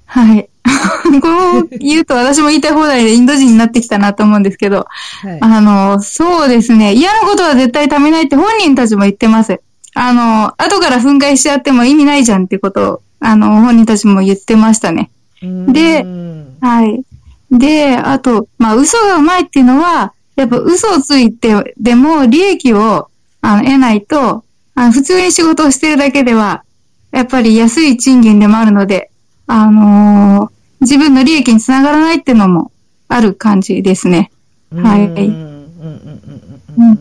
[0.06, 0.48] はい。
[1.20, 4.86] こう言うと私も言いたい放題でインド人になってきたなと思うんですけど、
[5.22, 5.38] はい。
[5.40, 6.94] あの、そうですね。
[6.94, 9.60] 嫌なことは絶対食べないって本人たちも言ってます。
[9.94, 15.10] あの、後から憤慨しちゃっても意味ないじゃんってことを、あの、本人たちも言ってましたね。
[15.42, 16.33] でうん
[16.64, 17.04] はい。
[17.50, 23.08] で、あと、まあ、嘘がうまいっていうのは、やっぱ嘘をついてでも利益を
[23.40, 26.64] あの得ないと、あの普通に仕事をしてるだけでは、
[27.12, 29.10] やっぱり安い賃金でもあるので、
[29.46, 32.70] あのー自分の利益につながらないっていうのも
[33.08, 34.30] ある感じですね。
[34.70, 36.20] はいうんうんうんうん
[36.76, 36.98] うんうん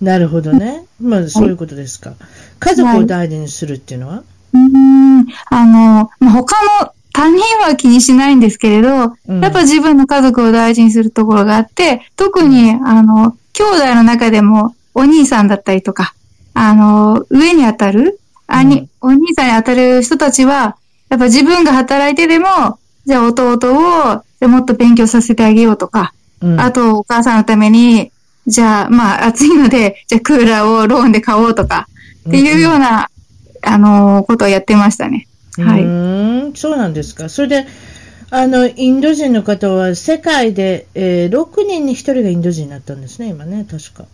[0.00, 0.86] なるほどね。
[0.98, 2.14] まあ、そういうことですか。
[2.58, 4.22] 家族を大事にするっていうのは、
[4.54, 9.40] うーん、あの、まあ、他の他人は気にしないんですけれど、うん。
[9.42, 16.14] やっぱ自分の家族を大事にするところがあって、特に、あの、兄弟の中でもお兄さんだったりとか、
[16.54, 20.78] あの、上に当たる、兄、お兄さんに当たる人たちは、
[21.10, 22.46] やっぱ自分が働いてでも、
[23.04, 26.58] じゃあ弟を、じゃあもっと勉強させてあげようとか、うん。
[26.58, 28.12] あとお母さんのために、
[28.46, 31.86] じゃあ、まあ暑いので、じゃあクーラーをローンで買おうとか、
[32.26, 33.10] っていうような、
[33.62, 35.26] あの、ことをやってましたね。
[35.58, 35.82] はい。
[35.82, 37.28] うーん、そうなんですか。
[37.28, 37.66] それで、
[38.30, 44.04] あの、インド人の方は世界で、えー6人に1人がインド人になったんですね、今ね、確か。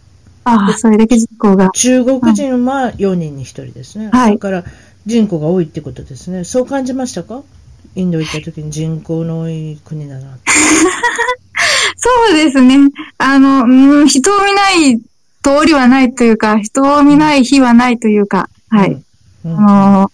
[0.44, 1.70] ああ、それだけ人口が。
[1.75, 4.11] 中国人は4人に1人ですね。
[4.12, 4.64] はいだから、
[5.05, 6.44] 人口が多いってことですね。
[6.44, 7.42] そう感じましたか？
[7.94, 10.37] インド行った時に人口の多い国だな。
[11.96, 12.77] そうですね。
[13.18, 14.99] あの、うん、人を見ない
[15.42, 19.03] 通りはないというか、人を見ない日はないというか、はい。
[19.44, 19.59] うん。
[19.59, 20.11] あの、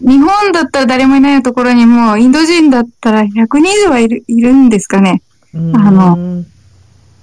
[0.00, 5.22] 日本だったら誰もいないところにも、インド人だったら100人以上はいるいるんですかね。
[5.54, 6.44] うんあの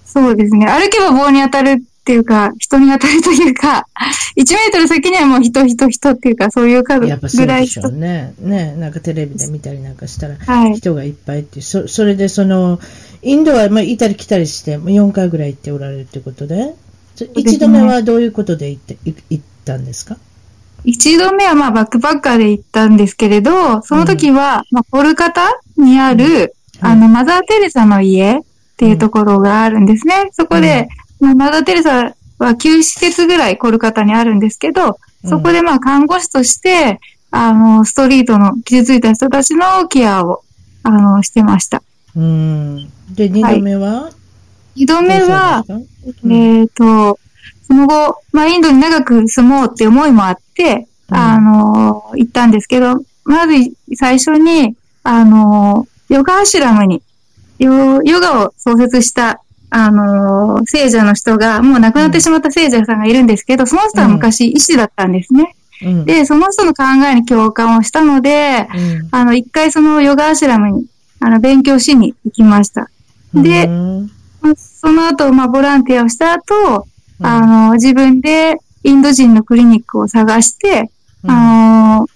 [0.05, 0.65] そうですね。
[0.65, 3.85] 歩けば棒に当たるっていうか、人に当たるというか、
[4.35, 7.99] 1メートル先にはもう人、人、人っていうか、そういう数やっぱそうぐらい人でしょう。
[7.99, 8.33] ね。
[8.39, 10.75] ね、なんかテレビで見たりなんかしたら、はい。
[10.75, 12.79] 人がいっぱいっていう、そそれでその、
[13.21, 16.73] インドはまあいたり来たりして、もう4回ぐらい行っておられるってことで、
[17.15, 20.17] そですね一度目はどういうことで行って、い行ったんですか？
[20.83, 26.87] 一度目はまあバックパッカーで行ったんですけれど、その時は、まあコルカタにある、うん。
[26.87, 28.41] あの、マザー・テレサの家っ
[28.77, 30.29] ていうところがあるんですね。
[30.31, 30.87] そこで、
[31.19, 36.99] まあマザー・テレサは9施設ぐらいコルカタにあるんですけど、そこでまあ看護師として、
[37.31, 40.43] あの、ストリートの傷ついた人たちのケアを、
[40.83, 41.83] あの、してました。
[42.15, 42.89] うん。
[43.13, 44.09] で、二度目は、
[44.75, 45.63] 二度目は、
[46.29, 47.19] えっ、と、
[47.69, 51.15] その後、まあ、インドに長く住もうって思いもあって、うん。
[51.15, 57.03] あの、行ったんですけど、まず最初に、あの、ヨガアシュラムに、
[57.59, 65.55] ヨヨガを創設した、あの、聖者の人が、もう亡くなってしまった聖者さんがいるんですけど、その人は昔医師だったんですね。
[65.83, 66.05] うん。
[66.05, 69.09] で、その人の考えに共感をしたので、うん。
[69.11, 70.85] あの、一回そのヨガアシュラムに、
[71.19, 72.89] あの、勉強しに行きました。
[73.33, 73.69] で
[74.57, 76.87] その後、まあ、ボランティアをした後、
[77.19, 80.89] うんあの、自分でインド人のクリニックを探して、
[81.23, 82.07] うんあの、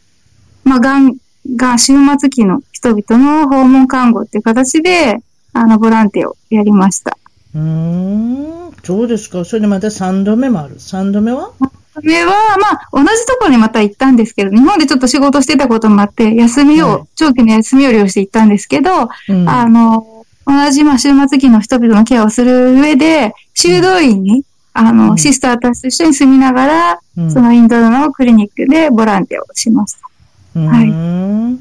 [0.63, 1.17] まあ、がん、
[1.55, 5.19] が、終末期の人々の訪問看護っていう形で、
[5.51, 7.17] あの、ボランティアをやりました。
[7.53, 9.43] うーん、そうですか。
[9.45, 10.75] それでまた3度目もある。
[10.75, 11.51] 3度目は？
[11.93, 30.59] それは、まあ、同じところにまた行ったんですけど、日本でちょっと仕事してたこともあって、休みを、はい長期の休みを利用して行ったんですけど、うんあの、同じ、まあ、終末期の人々のケアをする上で、修道院に、あの、うんシスターたちと一緒に住みながら、うんそのインドのクリニックでボランティアをしました。
[30.59, 31.59] うはい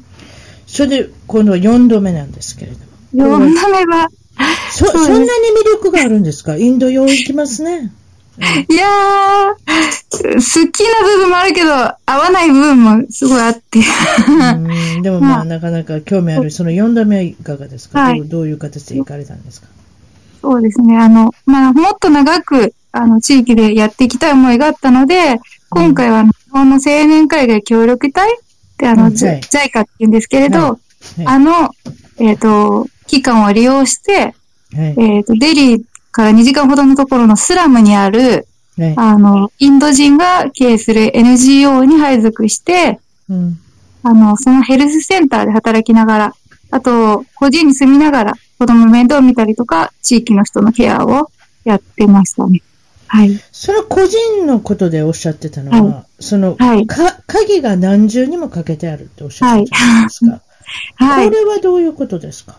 [0.67, 3.37] それで、今度は4度目なんですけれども。
[3.37, 4.09] 4度目は、
[4.71, 5.27] そ、そんなに魅
[5.75, 6.55] 力があるんですか？
[6.57, 7.91] インドよう行きますね。
[8.67, 13.79] いやー、好きな部分もあるけど、合わない部分もすごいあって。
[14.27, 16.49] うんでもまあ、まあなかなか興味ある。
[16.49, 19.67] その4度目はいかがですか、はいどうどういう形で行かれたんですか？
[20.41, 20.97] そうですね。
[20.97, 28.37] あの、まあ、もっと長く、あの、地域でやっていきたい思いがあったので、今回は日本の青年海外協力隊っ
[28.77, 30.79] て、あの、うんはい JICA って言うんですけれど、
[31.25, 31.71] あの、
[32.19, 34.35] えっ、と、期間を利用して、
[34.75, 34.95] はい。
[34.99, 38.93] えっ、と、デリーから2時間ほどのところのスラムにある、はい。
[38.95, 43.57] あの、インド人が経営する NGO に配属して、うん。
[44.03, 46.35] あの、そのヘルスセンターで働きながら、
[46.69, 51.31] あと、個人に住みながら、子供の面倒を見たりとか、地域の人のケアを
[51.63, 52.61] やってましたね。
[53.15, 53.39] はい。
[53.51, 60.41] その個人のことでおっしゃってたのは、はその、はいか、鍵が何重にもかけてあるっておっしゃってたじゃないですか？
[60.95, 61.35] はい こ。
[61.35, 62.55] れはどういうことですか？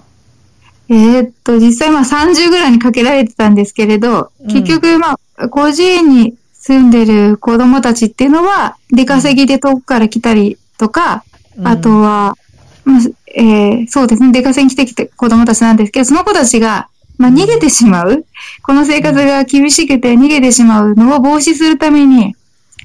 [0.88, 11.24] えーっと、実際まあ30ぐらいにかけられてたんですけれど、うん結局まあ、個人に住んでる子供たちっていうのは、出稼ぎで遠くから来たりとか、
[11.64, 12.36] あと、は、
[12.84, 13.00] まあ、
[13.34, 18.24] えーそうですね、出稼ぎに来てきて子供たちなんですけど、その子たちが、まあ、逃げてしまう。
[18.62, 22.34] この生活が厳しくて逃げてしまうのを防止するために、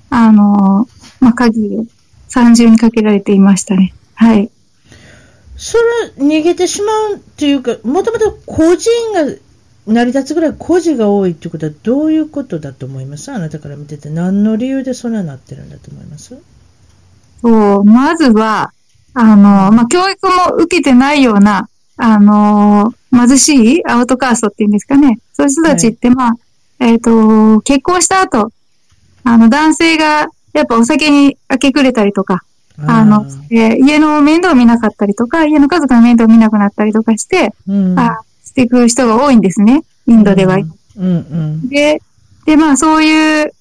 [0.09, 1.85] あのーまあ、鍵を
[2.27, 3.93] 三重にかけられていましたね。
[4.15, 4.49] はい。
[5.57, 5.77] そ
[6.17, 9.25] れ、逃げてしまうっていうか、もともと個人が
[9.87, 13.31] 成り立つぐらい孤児が多いっていうことはどういうことだと思います？
[13.31, 14.09] あなたから見てて。
[14.09, 16.37] 何の理由でそんなになってるんだと思います？
[17.41, 18.71] そう、まずは、
[19.15, 21.67] あの、まあ、教育も受けてないような、
[22.01, 25.19] あの、貧しいアウトカーストっていうんですかね。
[25.33, 26.35] そういう人たちって、まあ、
[26.79, 28.51] えっ、と、結婚した後、
[29.25, 32.43] あの、男性が、やっぱお酒に明け暮れたりとか、
[32.87, 39.83] あの、えー家の面倒を見なかったりとか、家の家族の面倒を見なくなったりとかして、うん、あしていく人が多いんですね。
[40.07, 40.55] インドでは。
[40.55, 42.01] うんうんで、
[42.45, 43.51] で、まあそういう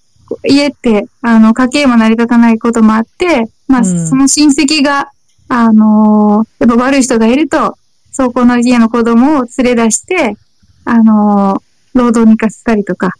[0.45, 5.11] 家って、あの、家計も成り立たないこともあって、まあ、うんその親戚が、
[5.49, 7.78] あのーやっぱ悪い人がいると、
[8.19, 10.37] そこの家の子供を連れ出して、
[10.85, 13.13] あのー労働に行かせたりとか、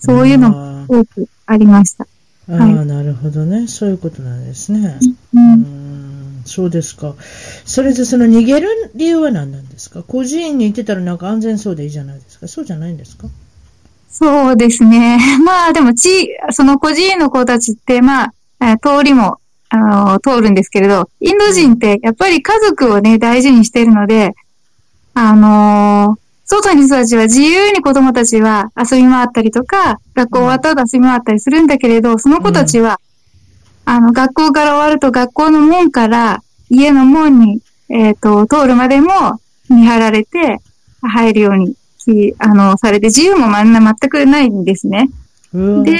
[0.00, 1.00] そういうのもも。
[1.00, 2.06] 多くありました。
[2.48, 3.66] あーあー、なるほどね。
[3.68, 4.98] そういうことなんですね。
[5.34, 5.52] ううん
[6.40, 7.14] ん、そうですか。
[7.64, 10.02] それでその逃げる理由は何なんですか？
[10.04, 12.46] 孤児院に行ってたらなんか安全そうでいいじゃないですか。
[12.48, 13.26] そうじゃないんですか？
[14.10, 15.18] そうですね。
[15.44, 19.38] まあでも、ち、その孤児院の子たちって、まあ、えー通りも、
[19.68, 24.34] あのー通るんですけれど、インド人ってやっぱり家族をね、大事にしているので、
[25.14, 33.00] あのー外に人たちは自由に子供たちは遊び回ったりとか、学校終わった後遊び回ったりするんだけれど、その子たちは、
[33.86, 40.58] あの、学校から終わると学校の門から家の門に、えっ、と、通るまでも見張られて
[41.02, 45.08] 入るように、きあの、されて、自由もまんな全くないんですね。
[45.82, 45.92] で。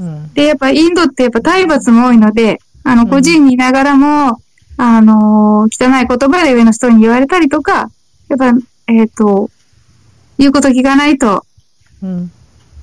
[0.00, 0.32] うん。
[0.34, 4.40] で、やっぱインドってやっぱ体罰も多いので、あの、うん個人にいながらも、
[4.76, 7.88] あの、汚い言葉で上の人に言われたりとか、
[8.28, 8.52] やっぱ、
[8.86, 9.50] えっ、と、
[10.38, 11.44] 言うこと聞かないと、
[12.02, 12.30] うん。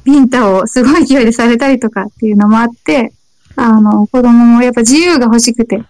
[0.03, 3.13] ビンタをすごい勢いでされたりとかっていうのもあって、
[3.55, 5.83] あの、子供もやっぱ自由が欲しくて、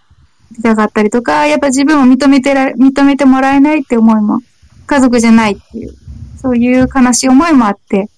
[0.52, 4.40] 出たかったりとか、やっぱ自分を認めてら、認めてもらえないって思いも、
[4.86, 5.94] 家族じゃないっていう、
[6.40, 8.08] そういう悲しい思いもあって、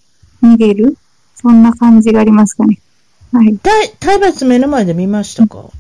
[0.43, 0.97] 逃げる。
[1.35, 2.79] そんな感じがありますかね。
[3.33, 3.57] はい。
[3.59, 5.71] 体体罰目の前で見ましたか？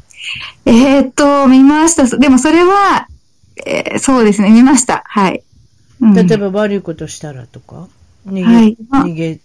[0.65, 2.17] えーっと、見ました。
[2.17, 3.09] でもそれは、
[3.67, 5.03] えーそうですね、見ました。
[5.07, 5.43] はい。
[6.01, 6.15] うん。
[6.15, 7.89] 例えば悪いことしたらとか、
[8.27, 8.77] 逃げ、はい。
[8.91, 9.03] あ。
[9.03, 9.41] 逃げ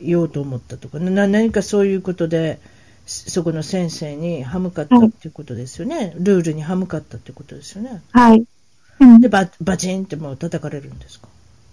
[0.00, 2.58] ようと思ったとか、な何かそういうことで、
[3.06, 6.14] そこの先生に歯向かったっていうことですよね。
[6.16, 8.02] ルールに歯向かったってことですよね。
[8.12, 8.44] はい。
[9.00, 9.20] うん。
[9.20, 11.28] で、ババチンってもう叩かれるんですか？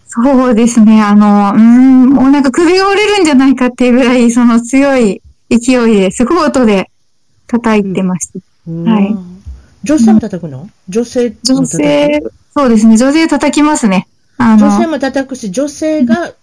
[0.09, 6.89] そうですね、あの、うーん、もうなんか首が折れるんじゃないかっていうぐらい、その強い勢いで、すごい音で
[7.47, 8.39] 叩いてました。
[8.71, 9.36] はい
[9.83, 10.69] 女性も叩くの？
[10.89, 14.07] 女性も女性、そうですね、女性叩きますね。
[14.37, 16.33] あの、女性も叩くし、女性が、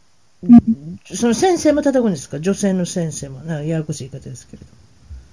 [1.05, 2.41] その先生も叩くんですか？
[2.41, 3.41] 女性の先生も。
[3.41, 4.67] なんかややこしい言い方ですけれど。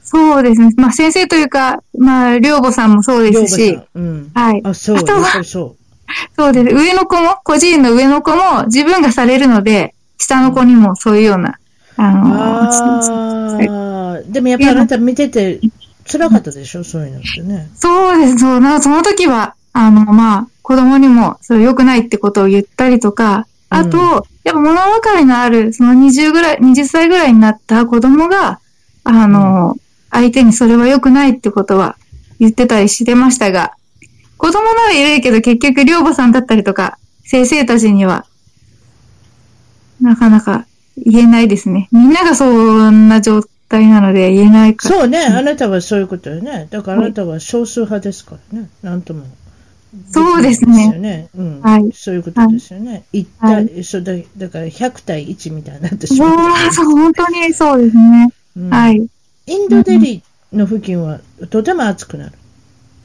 [0.03, 0.71] そうですね。
[0.77, 3.79] まあ先生というか、まあ、寮母さんもそうで両すし。
[3.93, 4.31] うん。
[4.33, 4.61] はい。
[4.63, 5.75] あ、そう、あとはぱりそ
[6.35, 6.75] そうです。
[6.75, 11.57] 上の子も、個人の上の子も自分がされるので、下の子にもそういうような、
[11.97, 12.11] あう。
[12.13, 15.59] の、ああ、でもやっぱりあなた見てて
[16.12, 16.84] 辛かったでしょ？
[16.84, 17.69] そういうのってね。
[17.76, 18.39] そうです。
[18.39, 28.60] そうな、その時は、あの、まあ、子供にも、それ良くないってことを言ったりとか、あと、うんやっぱ物分かりのある、その20ぐらい、20歳ぐらいになった子供が、
[29.04, 29.78] あの、
[30.10, 31.95] 相手にそれは良くないってことは
[32.39, 33.74] 言ってたりしてましたが、
[34.38, 38.26] 子供なら言えるけど、結局、寮母さんだったりとか、先生たちには、
[40.02, 40.65] なかなか
[40.97, 41.88] 言えないですね。
[41.91, 44.95] みんながそんな状態なので言えないから。
[44.95, 46.67] そうね、あなたはそういうことよね。
[46.69, 48.69] だからあなたは少数派ですからね。
[48.84, 49.25] なんとも。
[50.10, 51.29] そうですね。
[51.36, 51.62] うん。
[51.62, 53.03] はいそういうことですよね。
[53.12, 56.73] 一は対、そうだ、だから100対1みたいになってしまう。
[56.73, 58.34] そう、本当にそうですね。
[58.57, 58.95] うんはい。
[59.47, 62.34] インドデリの付近はとても暑くなる。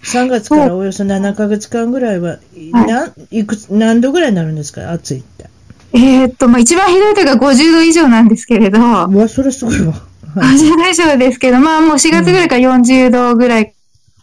[0.04, 2.38] 3月からおよそ7ヶ月間ぐらいは、
[2.72, 4.92] ないくつ何度ぐらいになるんですか？
[4.92, 5.46] 暑いって。
[5.92, 8.82] えーっと、まあ、一番ひどい時が50度以上なんですけれど、う
[9.16, 9.94] わ、それすごいわ。
[10.34, 13.74] はい50度以上ですけど、まあもう4月ぐらいから40度ぐらい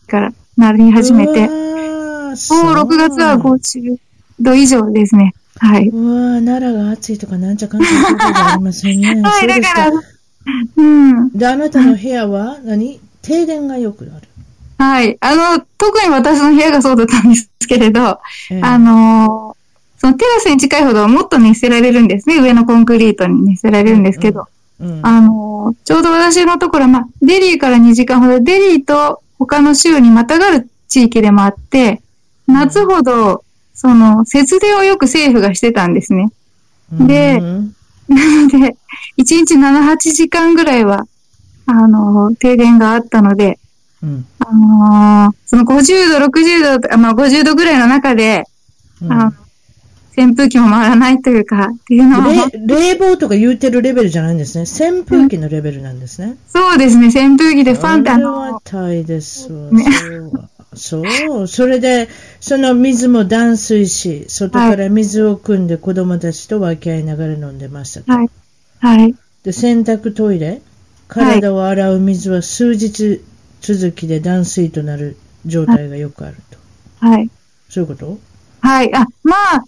[0.08, 1.58] からなり始めて、もう
[2.36, 3.98] 6月は50
[4.40, 5.34] 度以上ですね。
[5.58, 5.88] はい。
[5.88, 9.22] うわ奈良が暑いとかなんちゃかんちゃそういうことありませんね。
[9.24, 9.98] はい、だからか。、
[10.78, 11.30] うん。
[11.32, 13.00] で、あなたの部屋は何？
[13.22, 14.28] 停電がよくなる。
[14.78, 15.18] はい。
[15.22, 18.20] あの、特に私の部屋がそうだったんですけれど、
[18.52, 19.64] ええあのー
[20.00, 22.38] そのテラスに近いほどもっと熱せられるんですね。
[22.42, 24.42] 上のコンクリートに熱せられるんですけど。
[24.42, 24.46] うん
[25.02, 32.02] あのーちょうど私のところは、まあ、デリーから2時間ほど、デリーと他の州にまたがる地域でもあって、
[32.48, 36.30] 夏ほど、その、節電をよく政府がしてたんですね。
[36.92, 37.76] でうん。
[38.10, 38.76] なので、1
[39.18, 41.08] 日7、8時間ぐらいは、
[41.66, 43.60] あのー停電があったので、
[44.04, 44.26] うん。
[44.40, 48.44] あのーその50度、60度、あまあ、50度ぐらいの中で、
[49.02, 49.12] うん。
[49.14, 49.34] あの
[50.16, 54.64] 扇風機も回らないというか、っていうのは、れ冷房とか言うてるレベルじゃないんですね。
[54.64, 56.38] 扇風機のレベルなんですね。
[56.48, 59.72] そうですね、扇風機でファンってああれはの、大ですわ。
[59.72, 59.86] ね
[60.76, 61.04] そう。
[61.06, 61.48] そう。
[61.48, 68.12] それで、その水も断水し、外から水を汲んで子供たちと分け合いながら飲んでましたと。
[68.12, 68.30] はい。
[68.80, 69.16] はい。
[69.44, 70.62] で、洗濯トイレ、
[71.08, 73.22] 体を洗う水は数日
[73.62, 77.06] 続きで断水となる状態がよくあると。
[77.06, 77.30] はい。
[77.70, 78.20] そういうこと？
[78.64, 78.96] はい。
[78.96, 79.64] あ、まあ、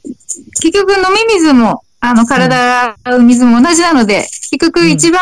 [0.61, 5.19] 結局飲み水も、あの、体洗う水も同じなので、結局一番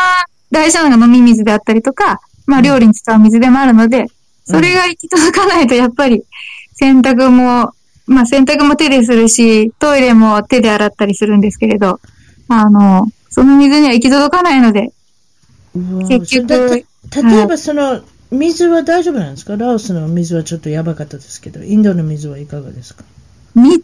[0.51, 4.05] 大事なのが飲み水であったりとか、まあ、料理に使う水でもあるので、
[4.45, 6.23] それが行き届かないと、やっぱり、
[6.75, 7.73] 洗濯も、
[8.05, 11.99] まあ、洗濯も手でするし、トイレも手で洗ったりするんですけれど、
[12.49, 14.91] あの、その水には行き届かないので、
[16.07, 16.85] 結局
[17.23, 19.55] 例えばその、水は大丈夫なんですか？
[19.55, 23.03] ラオスの水はちょっとやばかったですけど、インドの水はいかがですか？
[23.55, 23.81] 見た目は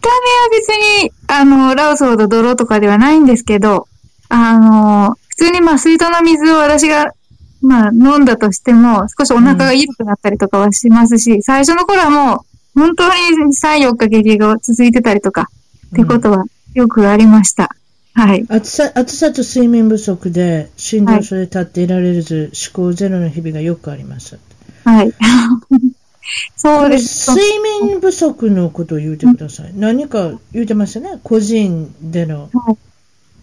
[0.52, 3.88] 別に、あの、ラオスほど泥とかではないんですけど、
[4.30, 7.14] あの、普通にまあ水道の水を私が、
[7.62, 12.46] まあ飲んだとしても、少しお腹が緩くなったりとかはしますし、最初の頃はも
[12.76, 15.50] う、本当に3、4日下痢が続いてたりとか、
[15.88, 17.76] ってことはよくありました。
[18.14, 18.46] はい。
[18.50, 24.40] 暑さ、暑さと睡眠不足で診療所で立っていられず、思考ゼロの日々がよくあります。
[24.84, 25.14] はい。
[26.56, 27.32] そうです。
[27.32, 29.72] 睡眠不足のことを言うてください。
[29.76, 31.20] 何か言うてましたね。
[31.24, 32.50] 個人での。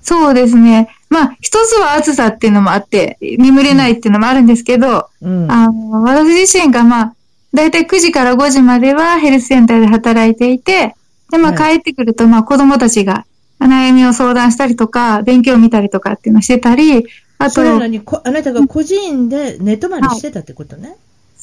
[0.03, 0.89] そうですね。
[1.09, 5.51] まあ、一つは暑さっていうのもあって、眠れないっていうのもあるんですけど、うん。
[5.51, 7.15] あの、私自身がまあ、
[7.53, 10.95] だいたい9時から5時まではヘルスセンターで働いていて、
[11.31, 13.25] で、まあは帰ってくると、まあ子供たちが
[13.61, 17.07] 悩みを相談したりとか、勉強を見たりとかっていうのをしてたり、
[17.39, 20.97] あとそ、れなにこあなたが個人で寝泊まりしてたってことね。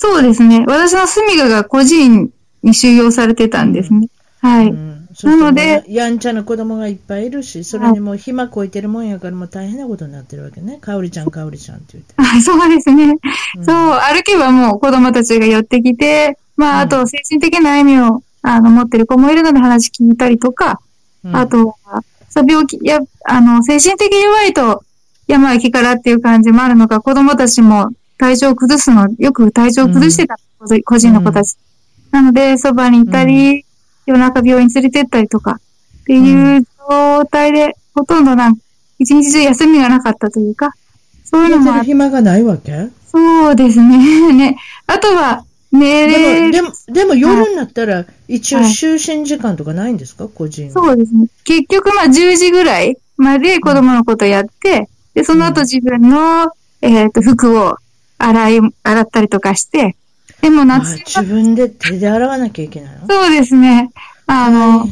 [0.03, 0.65] そうですね。
[0.67, 2.29] 私の住みがが個人
[2.61, 4.09] に収容されてたんですね。
[4.41, 4.67] はい。
[4.67, 4.93] うん
[5.23, 10.79] なのでやんちゃな子供がいっぱいいるし、それにもう暇こいてるもんやからもう大変なことになってるわけね。
[10.81, 12.15] かおりちゃん、かおりちゃんって言って。
[12.17, 13.15] あそうですね。
[13.57, 20.81] うんそう、歩けばもう子供たちが寄ってきて、まあ、あうと精神的な悩みをあの持ってる子もいるので話聞いたりとか、
[21.23, 22.03] うんあとは、
[22.35, 24.83] 病気、や、あの、精神的に弱いと
[25.27, 27.91] 病は気からっていう感じもあるのか、子供たちも
[28.24, 30.38] 体調を崩すの、よく体調を崩してた、
[30.86, 31.57] 個人の子たち。
[32.09, 33.65] なので、そばにいたり、
[34.05, 35.59] 夜中病院に連れてったりとか、
[36.01, 38.57] っていう状態で、ほとんどなん
[38.97, 40.71] 一日中休みがなかったというか、
[41.26, 42.88] そういうのもあ暇がないわけ？
[43.11, 44.32] そうですね。
[44.32, 44.55] ね。
[44.88, 45.43] あとは、
[45.74, 50.30] 寝でも、れるでも、でも夜になったら、一応はい就寝時間とかないんですか？
[50.34, 50.71] 個人は。
[50.71, 51.28] そうですね。
[51.43, 56.47] 結局、まあ、10時ぐらいまで子供のことやって、で、その後自分の、
[56.82, 57.76] えっ、と、服を
[58.24, 59.95] 洗い、洗ったりとかして、
[60.41, 63.07] でもあ夏、自分で手で洗わなきゃいけないの？
[63.07, 63.91] そうですね。
[64.28, 64.88] あの。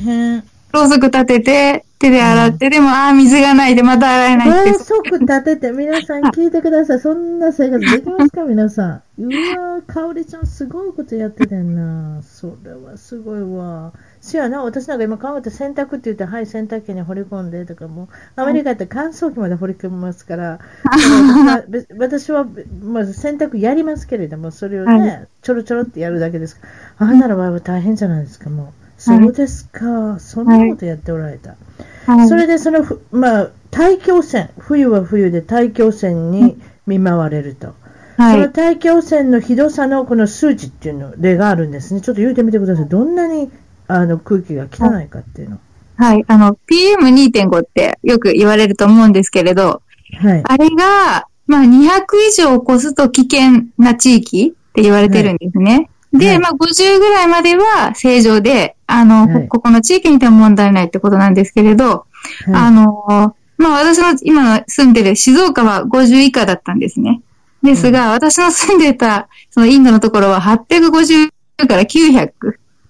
[0.74, 4.80] ろうそく立てて、手で洗って、でも、ああ、水がないでまた洗えないってろう。
[4.80, 7.00] そく立てて、皆さん聞いてください。
[7.02, 8.44] そんな生活できますか？
[8.44, 9.04] 皆さん。
[9.18, 12.22] うわー、かおりちゃんすごいことやっててんな。
[12.24, 13.92] それはすごいわ。
[14.22, 20.60] せやな、私なんか今考えて洗濯って言って、はい、洗濯機に放り込んでとかもう、アメリカって乾燥機まで放り込みますから、
[21.98, 22.46] 私は私は、
[22.84, 26.68] まあ、洗濯やりますけれども、それをね、はちょろちょろってやるだけですか
[27.00, 27.08] ら。
[27.08, 28.68] あんなの場合は大変じゃないですか、もう。
[29.02, 30.20] そうですか。
[30.20, 31.50] そんなことやっておられた。
[31.50, 37.74] はいそれでそのふ、まあ、大気汚染、冬は冬で大気汚染に見舞われると。
[38.18, 38.34] はい。
[38.34, 42.02] その大気汚染のひどさのこの数値っていうの、例があるんですね。
[42.02, 42.88] ちょっと言うてみてください。
[42.88, 43.52] どんなに
[43.92, 45.60] あの空気が汚いかっていうの。
[45.98, 46.24] はい。
[46.28, 49.82] あの、PM2.5 ってよく言われると思うんですけれど、
[50.20, 50.44] はい。
[50.46, 55.90] あれが、まあ、200以上を超すと危険な地域って言われてるんですね。
[56.14, 62.06] で、はいまあ、50ぐらいまでは正常で、あの、はいここの地域にいても問題ないってことなんですけれど、
[62.48, 67.22] あはの、まあ、私の今の住んでる静岡は50以下だったんですね。
[67.64, 71.30] ですが、私の住んでた、そのインドのところは850
[71.68, 72.32] から900っ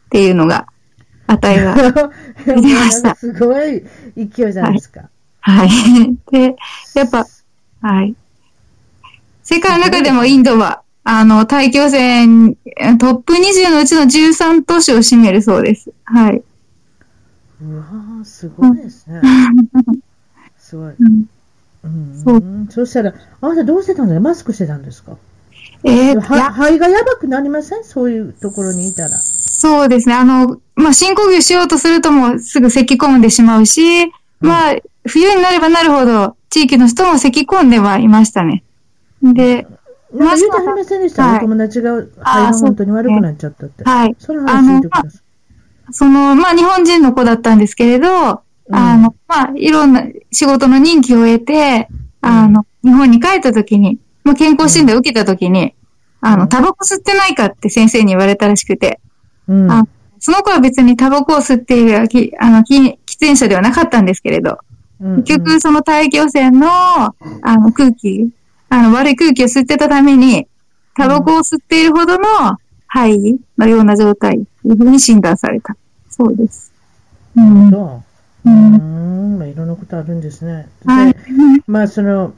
[0.10, 0.68] ていうのが、
[1.34, 1.76] 値が。
[1.76, 2.62] い。
[2.62, 3.84] 出ましたすごい
[4.16, 5.10] 勢いじゃないですか。
[5.42, 5.70] はい。
[6.32, 6.56] で、
[6.96, 7.26] やっぱ、
[7.82, 8.16] はい。
[9.44, 12.56] 世界の中でもインドは、あの、大気汚染、
[13.00, 15.92] トップ20のうちの13都市を占めるそうです。
[16.06, 16.44] はい。
[17.64, 19.22] うわーすごいですね。
[20.60, 20.94] すごい。
[21.00, 21.26] うん
[21.84, 24.22] うん、そうそしたら、あなたどうしてたんですか？
[24.22, 25.18] マスクしてたんですか？
[25.84, 27.84] えー肺がやばくなりません？
[27.84, 29.18] そういうところにいたら。
[29.20, 30.16] そうですね。
[30.16, 33.82] あの、まあ、深呼吸しようとするともうすぐ咳込んでしまうし、
[34.40, 34.76] まあ、
[35.06, 38.64] 冬になればなるほど、地域の人も咳込んではいましたね。
[39.22, 39.68] で、
[40.14, 43.84] なんか言うてはりませんでした、はいお友達が肺が本当に悪くなっちゃったって。
[43.84, 44.16] はい。
[44.20, 45.22] その話聞いてください。
[45.94, 51.90] その、まあ、日本人の子だったんですけれど、うんあの、まあ、いろんな仕事の任期を得て、
[52.22, 55.74] あの、日本に帰った時に、まあ、健康診断を受けた時に、
[56.22, 59.00] あの、うんタバコ吸ってないかって先生に言われたらしくて、
[59.48, 59.72] うん。
[59.72, 59.86] あ
[60.20, 64.60] その子は別にタバコを吸っている、きあの、き喫煙者ではなかったんですけれど、
[65.00, 67.16] うん結局その大気汚染の、あ
[67.58, 68.30] の、空気、
[68.70, 70.48] あの、悪い空気を吸ってたために、
[70.96, 72.28] タバコを吸っているほどの
[72.88, 75.76] 肺のような状態、というふうに診断された。
[76.10, 76.72] そうです。
[77.36, 77.72] うん。
[77.72, 78.04] そ
[78.46, 78.50] う。
[78.50, 80.68] ん、まあ、いろんなことあるんですね。
[80.86, 81.20] はいで、
[81.68, 82.34] まあ、その、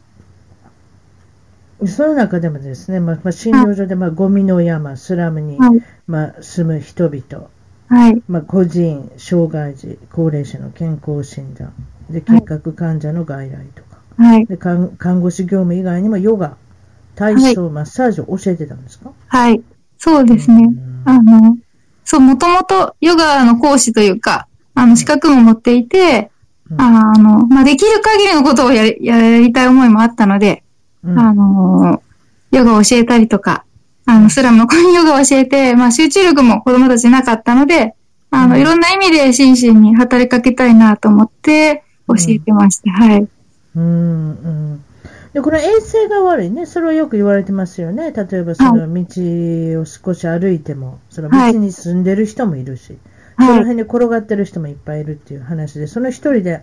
[1.87, 5.81] その中でもですね、まあ、まあ、診療所で、まあ、ゴミの山、スラムに、はい。
[6.07, 7.47] まあ、住む人々、
[7.87, 8.21] はい。
[8.27, 11.73] まあ、個人、障害児、高齢者の健康診断、
[12.09, 14.45] で、結核患者の外来とか、はい。
[14.45, 16.57] で看看護師業務以外にもヨガ、
[17.15, 19.11] 体操、マッサージを教えてたんですか？
[19.27, 19.61] はい。
[19.97, 20.69] そうですね。
[21.05, 21.57] あの、
[22.03, 26.29] そう、もともとヨガの講師というか、あの、資格も持っていて、
[26.71, 30.62] うんあの、まあ、できる限りのことをやり、やりたい思いもあったので、
[31.03, 32.01] うんあの、
[32.51, 33.65] ヨガを教えたりとか、
[34.05, 37.95] あの、スラムの子にヨガを教えて、まあ、集中力も子供たちなかったので、
[38.31, 42.91] あの、うんいろんな意味で心身に働きかけたいなと思って、教えてました。
[42.91, 43.27] はい。
[43.75, 44.83] うんうん
[45.33, 48.11] でこの衛生が悪いね、それはよく言われてますよね。
[48.11, 52.99] 例えばその道を少し歩いても、その道に住んでる人もいるし、
[53.39, 53.59] そのはい。
[53.61, 56.61] 辺に転がってる人もいっぱいいるっていう話で、その一人で、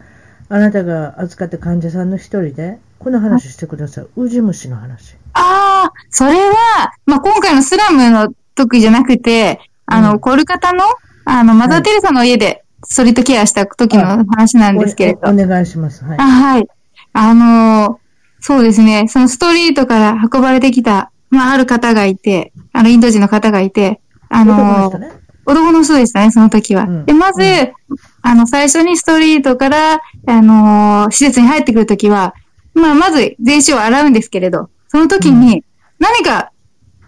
[0.53, 4.07] あなたが扱った患者さんの一人で、この話してください。
[4.17, 5.15] ウジ虫の話。
[5.33, 10.85] ああ、それは、まあ、今回のスラムの時じゃなくて、あの、うんコルカタの、
[11.25, 15.21] あの、マザー・テレサの家で、ストリートケアした時の話なんですけれど。
[15.23, 16.05] おお願いします。
[16.05, 16.23] はいあ、。
[16.23, 16.67] はい。
[17.13, 18.11] あのー
[18.43, 19.07] そうですね。
[19.07, 25.20] そのストリートから運ばれてきた、まあ、ある方がいて、あの、インド人の方がいて、あのー。
[25.47, 26.85] 男の人でしたね、その時は。
[26.85, 27.07] うん。
[27.07, 27.73] で、まず、うん。
[28.23, 32.35] あの、最初にストリートから、あのー施設に入ってくるときは、
[32.75, 35.65] まあ、まず全身を洗うんですけれど、その時に、
[35.99, 36.53] 何か、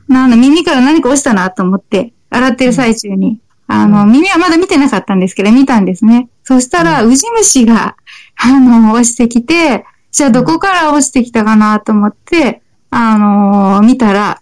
[0.09, 6.29] なんだ、耳から何か落ちたなと思って、洗ってる最中に、あの、耳はまだ見てなかったんですけど、見たんですね。
[6.45, 7.97] そしたら、ウジ虫が、
[8.37, 12.61] あの、落ちてきて、じゃあどこから落ちてきたかなと思って、
[12.91, 14.42] あの見たら、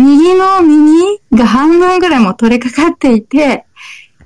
[0.00, 3.64] 右の耳が半分ぐらいもう取れかかっていて、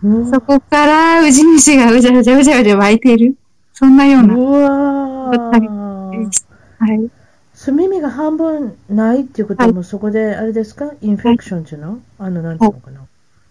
[0.02, 3.36] うそこからウジ虫がうじゃうじゃうじゃうじゃ湧いている。
[3.72, 4.36] そんなような。
[4.36, 6.30] わー。
[6.78, 7.10] はい。
[7.54, 10.92] そう耳が半分ないっていうことはもうそこで、あれですか？
[11.00, 12.00] インフェクションっていうの？
[12.18, 13.00] あの、なんていうのかな？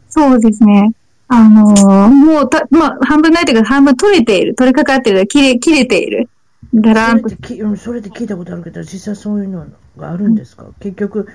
[0.10, 0.94] そうですね。
[1.30, 4.56] あのーもうた、まあ、半分ないというか半分取れている。
[4.56, 5.26] 取れかかっている。
[5.26, 6.30] 切れ、切れている。
[6.76, 7.30] だらそんと。
[7.78, 9.66] それって聞いたことあるけど、実際そういうの
[9.98, 10.66] があるんですか？
[10.80, 11.28] 結局、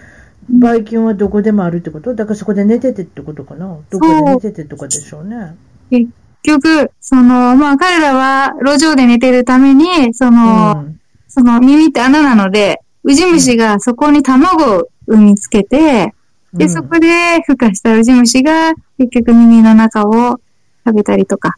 [0.50, 2.14] ばい菌はどこでもあるってこと？
[2.14, 3.78] だからそこで寝ててってことかな？
[3.90, 5.56] どこで寝ててとかでしょうね。
[5.90, 6.10] 結
[6.42, 16.14] 局、その、まあ、彼らは路上で寝てるために、その、うんその耳って穴なので、ウジ虫がそこに卵を産みつけて、
[16.54, 17.06] で、うんそこで
[17.48, 20.40] 孵化したウジ虫が結局耳の中を
[20.84, 21.56] 食べたりとか、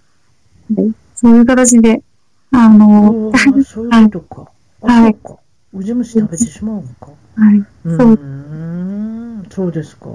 [0.76, 2.02] はいそういう形で、
[2.50, 3.32] あの、
[3.64, 4.50] そういうことか。
[4.82, 5.16] あ、 はい。
[5.72, 7.12] ウジ虫食べてしまうのか。
[7.36, 8.14] はい、うそう。
[8.14, 10.06] ーん、そうですか。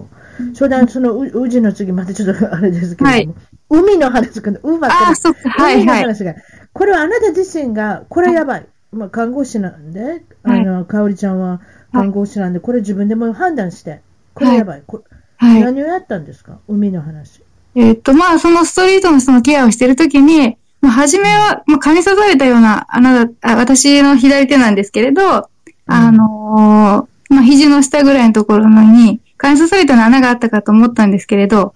[0.54, 3.46] それで、そのう、うじの次、またちょっと あれですけれども、はい。
[3.70, 6.02] 海の話かな、海ばっかりああ、そっか、はい、海のはい。
[6.04, 6.36] 話が、
[6.74, 8.66] これはあなた自身が、これやばい。
[8.92, 11.62] まあ、看護師なんで、あの、かおりちゃんは
[11.92, 14.02] 看護師なんで、これ自分でも判断して、
[14.34, 14.84] これやばい。
[14.86, 15.04] こ
[15.38, 15.62] はい。
[15.62, 16.60] 何をやったんですか？
[16.68, 17.42] 海の話。
[17.76, 25.50] えっと、まあ、そのストリートの人のケアをしてるときに、まあ、初めは、まあ、蚊に刺されたような穴だ、あ私の左手なんですけれど、
[25.88, 31.74] あのーまあ、肘の下ぐらいのところのに、蚊に刺されたような穴があったかと思ったんですけれど、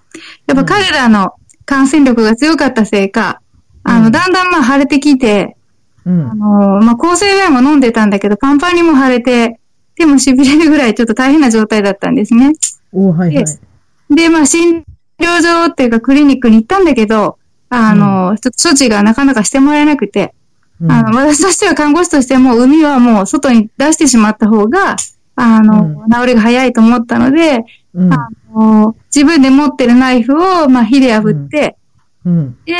[0.47, 1.33] やっぱ彼らの
[1.65, 3.41] 感染力が強かったせいか、
[3.83, 5.55] あの、うんだんだんまあ腫れてきて、
[6.05, 6.33] うんあ。
[6.33, 9.59] のーまあ、抗生剤も飲んでたんだけど、パンパンにも腫れて、
[9.95, 12.53] 手も痺れるぐらいちょっと大変な状態だったんですね。
[12.93, 13.45] おはいはい。
[14.15, 14.83] で、まあ、診
[15.19, 17.37] 療所っていうかクリニックに行ったんだけど、
[17.69, 20.38] あの、ちょっと処置がなかなかしてもらえなくて、うん
[20.87, 24.95] あの、私としては看護師としても、海はもう外に出してしまった方が、
[25.35, 28.13] あの、治りが早いと思ったので、うん。
[28.13, 31.77] あの、自分で持ってるナイフを、まあ、火で炙って、
[32.25, 32.57] うん。
[32.65, 32.75] で、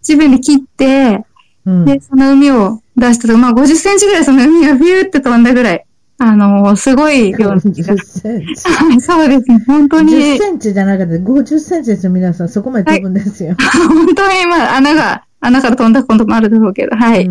[0.00, 1.24] 自分で切って、
[1.64, 1.84] うん。
[1.84, 5.86] で、その海を出したと、まあ、50センチぐらいその海がビューって飛んだぐらい、
[6.18, 8.68] あの、すごい量の時が10センチ。
[8.68, 9.64] はい、そうですね。
[9.66, 10.12] 本当に。
[10.12, 11.14] 10センチじゃなかった。
[11.14, 12.48] 50センチですよ、皆さん。
[12.48, 13.56] そこまで飛ぶんですよ。
[13.88, 17.24] 本当に、まあ、穴が、穴から飛んだこともあるだろうけど、はい。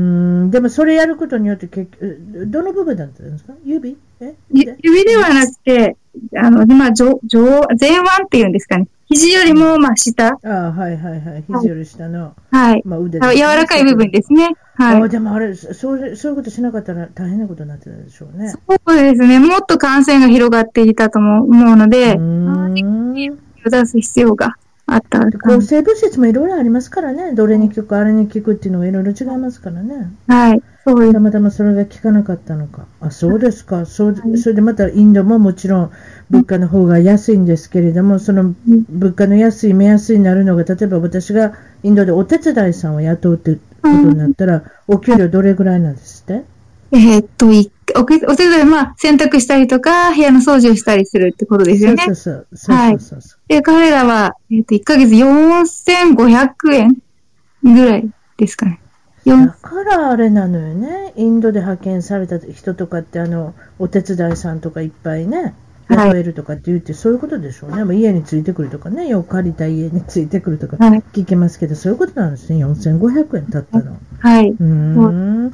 [0.52, 3.54] でもそれやることによって結局、どの部分だったんですか？
[3.66, 3.98] 指？
[4.22, 4.36] え？
[4.52, 5.06] ゆ指？
[5.06, 5.98] ではなくて、
[6.38, 7.42] あの、まあ、上、上、
[7.80, 8.88] 前腕っていうんですかね。
[9.06, 10.28] 肘よりも、まあ、下。
[10.28, 11.44] ああ、はいはいはい。
[11.48, 12.82] 肘より下の、はい。
[12.86, 14.52] まあ、腕あ柔らかい部分ですね。
[14.78, 15.10] ああ、はい。
[15.10, 18.50] でもあれ、そういうそういうことしなかったら大変なことになってたでしょうね。
[18.50, 19.40] そうですね。
[19.40, 23.14] もっと感染が広がっていたとも思うのうで、ーん。
[23.66, 24.56] 出す必要が
[24.86, 25.20] あった。
[25.32, 27.34] 抗生物質もいろいろありますからね。
[27.34, 30.12] どれに効く、あれに効くっていうのがいろいろ違いますからね。
[30.28, 30.62] はい。
[30.86, 31.20] そうですた。
[31.22, 32.86] またまそれが効かなかったのか。
[33.00, 33.86] あ、そうですか。
[33.86, 35.92] そう、それでまたインドももちろん
[36.30, 38.54] 物価の方が安いんですけれども、その
[38.90, 41.54] 物価の安い目安になるのが、例えば私が
[41.84, 46.44] インドでお手伝いさんを雇うってことになったら、お給料どれぐらいなんですって？
[46.92, 48.04] えーっと、お
[48.36, 52.04] 手伝い、まあ、洗濯したりとか、部屋の掃除をしたりするってことですよね。
[52.06, 52.78] そうそうそう。
[52.78, 53.40] そうそうそう。
[53.54, 56.98] で、彼らは、えっ、と、1ヶ月4500円
[57.64, 58.80] ぐらいですかね。
[59.26, 61.14] だ4からあれなのよね。
[61.16, 65.54] インドで派遣された人とかって、あの、お手伝いさんとかいっぱいね、はい
[65.90, 67.84] 雇えるとかって言って、そういうことでしょうね。
[67.84, 72.66] まあ家についてくるとかね、よく借りた家についてくるとかはい聞きますけど、そういうことなんですね。
[72.66, 73.98] 4500円経ったの。
[74.20, 74.50] はい。
[74.50, 75.54] うーん。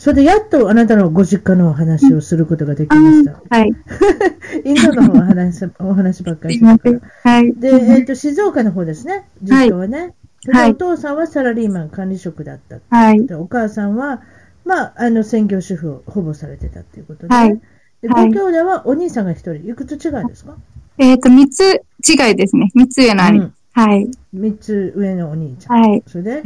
[0.00, 3.42] それでやっとあなたのご実家のお話をすることができあました。
[3.50, 3.68] はい。
[4.64, 6.90] インドのお話お話ばっかりしてたか
[7.24, 7.32] ら。。
[7.32, 7.52] はい。
[7.52, 9.24] で、えっ、と、静岡の方ですね。
[9.42, 10.14] 実家はね。
[10.46, 12.78] ではいお父さんはサラリーマン管理職だった。
[12.88, 13.26] はい。
[13.26, 14.22] でお母さんは、
[14.64, 17.34] まあ、あの、専業主婦をほぼされてたっていうことで。
[17.34, 17.60] はい
[18.00, 19.68] でごはい兄弟はお兄さんが一人。
[19.68, 20.56] いくつ違いですか？
[20.96, 21.60] えっ、と、三つ
[22.08, 22.70] 違いですね。
[22.74, 23.38] 三つ上の兄。
[23.40, 24.10] うんはい。
[24.32, 25.80] 三つ上のお兄ちゃん。
[25.80, 26.02] はい。
[26.06, 26.42] それで、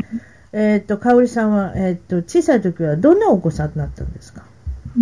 [0.57, 4.45] えっ、と、かおりさんは、えっ、と、小さい時はどんなお子さんになったんですか？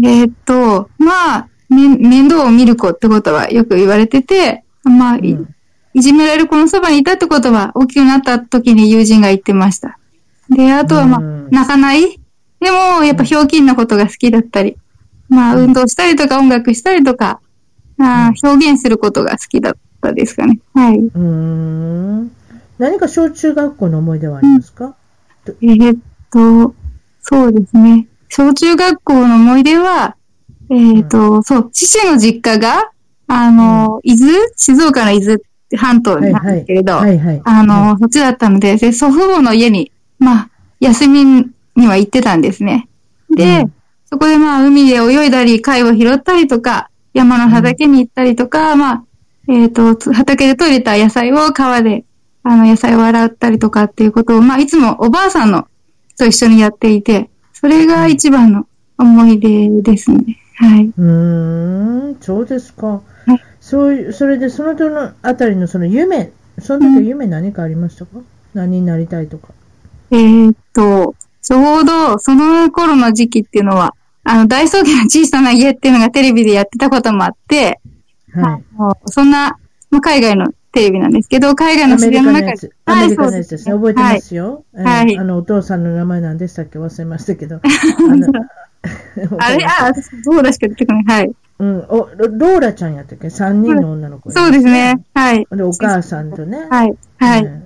[0.02, 5.54] えっ、と、まあ、め面倒を見る子ってことはよく言われてて、まあ、いうん
[5.94, 9.98] いじめられる子のそばにいたってことは、大きくなった時に友人が言ってました。
[10.48, 12.18] で、あとはまあ、うん泣かない？
[12.60, 14.78] でも、やっぱひょうきんなことが好きだったり、
[15.28, 17.40] まあ、うん運動したりとか音楽したりとか、
[17.98, 20.60] あー表現することが好きだったですかね。
[20.72, 20.96] はい。
[20.98, 22.32] うーん。
[22.78, 24.96] 何か小中学校の思い出はありますか、
[25.46, 25.98] えーっ
[26.30, 26.74] と、
[27.22, 28.06] そうですね。
[28.28, 30.16] 小中学校の思い出は、
[30.70, 32.90] えーっと、そう、父の実家が、
[33.26, 34.32] あの、伊豆？
[34.56, 35.38] 静岡の伊豆
[35.76, 36.94] 半島なんですけれど。
[36.98, 42.88] あの、そっちだったので、で祖父母の家に、まあ、休みには行ってたんですね。
[43.34, 43.72] で、うん。
[44.06, 49.04] そこでまあ、海で泳いだり、貝を拾ったりとか、山の畑に行ったりとか、まあ、
[49.48, 52.04] えっ、と、つ畑で採れた野菜を川で、
[52.44, 55.68] あの、野菜を洗ったりとかっていうことを、まあ、いつもおばあさんの
[56.18, 58.66] と一緒にやっていて、それが一番の
[58.98, 60.38] 思い出ですね。
[60.56, 60.86] はい。
[60.86, 62.86] うーん、そうですか。
[62.86, 63.00] は
[63.34, 68.18] いそういう、それでその時のあたりのその夢、その時は夢何かありましたか、
[68.54, 69.54] 何になりたいとか。
[70.10, 77.80] えーっと、ちょうどその頃の時期っていうのは、あの、大草原の小さな家っていうのがテレビでやってたこともあって、
[78.34, 78.64] はい。
[78.78, 79.56] あのそんな、
[79.90, 83.74] まあ、海外のテレビなんですけど、海外の自然の中でアメリカのやつですね。
[83.74, 84.64] 覚えてますよ。
[84.74, 87.60] えーはいあの、お父さんの名前なんでしたっけ忘れましたけど。
[89.38, 89.92] あれ、あ、
[90.24, 91.00] そうだしか出てこな？
[91.00, 91.04] い。
[91.04, 91.32] はい。
[91.58, 95.00] うん、おロローラちゃんやったっけ ?3 人の女の子、そうですね。。
[95.14, 95.46] はい。
[95.50, 96.66] で、お母さんとね。
[96.68, 96.94] はい。
[97.18, 97.44] はい。
[97.44, 97.62] うん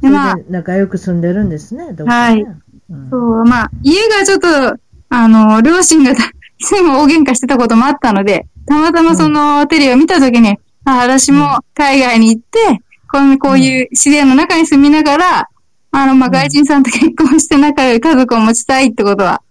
[0.00, 2.34] でまあ仲良く住んでるんですね、どっかね。
[2.34, 2.42] はい
[2.90, 4.78] うんそう、まあ、家がちょっと、
[5.08, 6.30] あの、両親が たい
[6.60, 12.80] つも大喧嘩してたこともあったので、たまたまそのテレビを見たときに、あ、私も海外に行って、
[13.12, 15.48] こういうこういう自然の中に住みながら、
[15.92, 16.32] あの、まあ、うん。
[16.32, 19.42] 外人さんと結婚して仲良い家族を持ちたいってことは、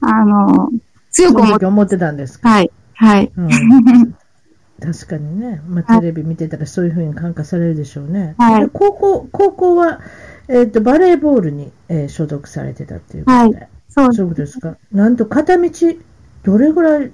[0.00, 0.70] あの、
[1.10, 2.48] 強そく思って、思ってたんですか？
[2.48, 3.32] はい、はい。
[3.36, 3.48] うん。
[4.80, 8.34] 確かにね、まあ、テレビ見てたらそういうふうに感化されるでしょうね。
[8.38, 8.60] はい。
[8.62, 10.00] で高校、高校は、
[10.48, 13.68] えっ、と、バレーボールに、えー所属されてたっていうことで。
[13.88, 14.76] そう、そういうことですか？
[14.92, 15.70] なんと片道、
[16.42, 17.10] どれぐらい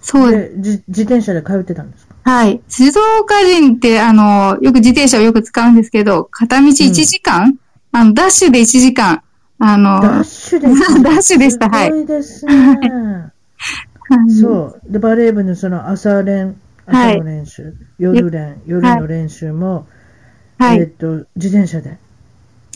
[0.00, 2.09] そう自転車で通ってたんですか？
[2.22, 2.60] はい。
[2.68, 7.58] 静岡人って、あの、よく自転車をよく使うんですけど、片道1時間、
[7.92, 9.22] あの、ダッシュで1時間、
[9.58, 11.02] あの、ダッシュでした。
[11.02, 12.52] ダッシュでしたはいすごいですね。
[14.10, 14.92] はいそう。
[14.92, 16.56] で、バレー部のその朝練、
[16.86, 19.86] はい朝の練習、夜練、夜の練習も、
[20.58, 20.80] はい。
[20.80, 21.98] えっと、自転車で。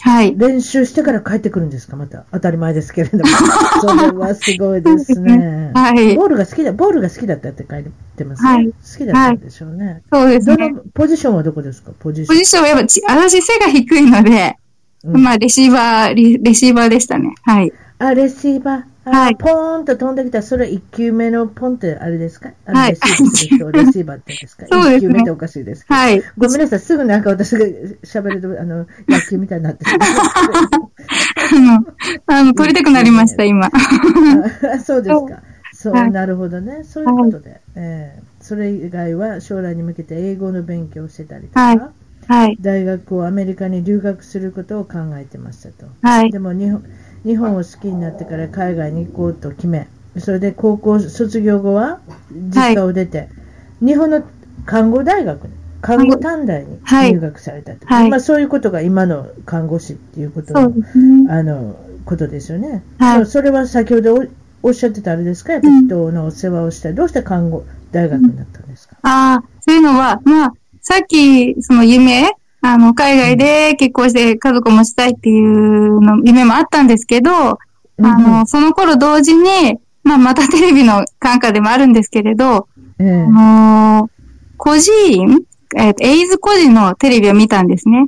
[0.07, 0.37] はい。
[0.37, 1.97] 練習してから帰ってくるんですか？
[1.97, 2.27] また。
[2.31, 3.25] 当たり前ですけれども。
[3.81, 5.71] それはすごいですね。
[5.75, 7.85] はいボールが好きだ、ボールが好きだったって書い
[8.15, 8.49] てますね。
[8.51, 10.03] はい好きだったんでしょうね。
[10.13, 10.69] そうですどね。
[10.69, 11.93] のポジションはどこですか？
[11.99, 12.37] ポジション。
[12.37, 14.57] ポジションはやっぱち、私背が低いので、
[15.05, 17.35] うんまあ、レシーバーレ、レシーバーでしたね。
[17.43, 17.73] はい。
[17.99, 18.83] あ、レシーバー。
[19.07, 22.51] あはいポーンと飛んできた、それ1球目のポンってあれですか？
[22.67, 25.85] はいレシーバーレシーバーってですかそうですね1球目っておかしいです。
[25.89, 26.23] はい。
[26.39, 27.67] ごめんなさい、すぐなんか私が
[28.03, 30.09] 喋ると、あの、野球みたいになってしまう
[31.57, 31.87] あの、
[32.27, 33.67] あの、撮りたくなりました、今。
[33.71, 35.43] あそうですか。
[35.73, 36.83] そう、はいなるほどね。
[36.85, 37.61] そういうことで。
[37.77, 41.81] えーそれ以外は将来に向けて英語の勉強をしてたりとか、はい
[42.27, 42.59] はい。
[42.61, 45.87] 大学をアメリカに留学することを考えてましたと。
[46.03, 46.83] はいでも日本
[47.25, 52.01] 日本を好きになってから海外に行こうと決め、それで高校卒業後は
[52.31, 53.29] 実家を出て、
[53.81, 54.23] 日本の
[54.67, 57.13] 看護大学に、看護短大にはい。
[57.13, 58.11] 入学されたと、はい。
[58.11, 60.87] まあ、そういうことが今の看護師っていうことのね。
[61.31, 63.27] あのことですよね、はい。
[63.27, 64.25] それは先ほどお
[64.69, 72.31] おっしゃってたあれですか、やっぱり人のお世話をしたい、どうして看護大学になったんですか、ああ、そういうのは、まあ、さっき、その夢、
[72.67, 77.59] あの、海外で結婚して家族を持ちたいっていうの、夢もあったんですけど、あ
[77.99, 82.67] の、その頃同時に、まあ、またテレビの感化でもあるんですけれど、
[82.99, 83.23] ええ。
[83.23, 84.11] あの、
[84.57, 85.43] 孤児院、
[85.77, 88.07] えっ、と、エイズ孤児のテレビを見たんですね。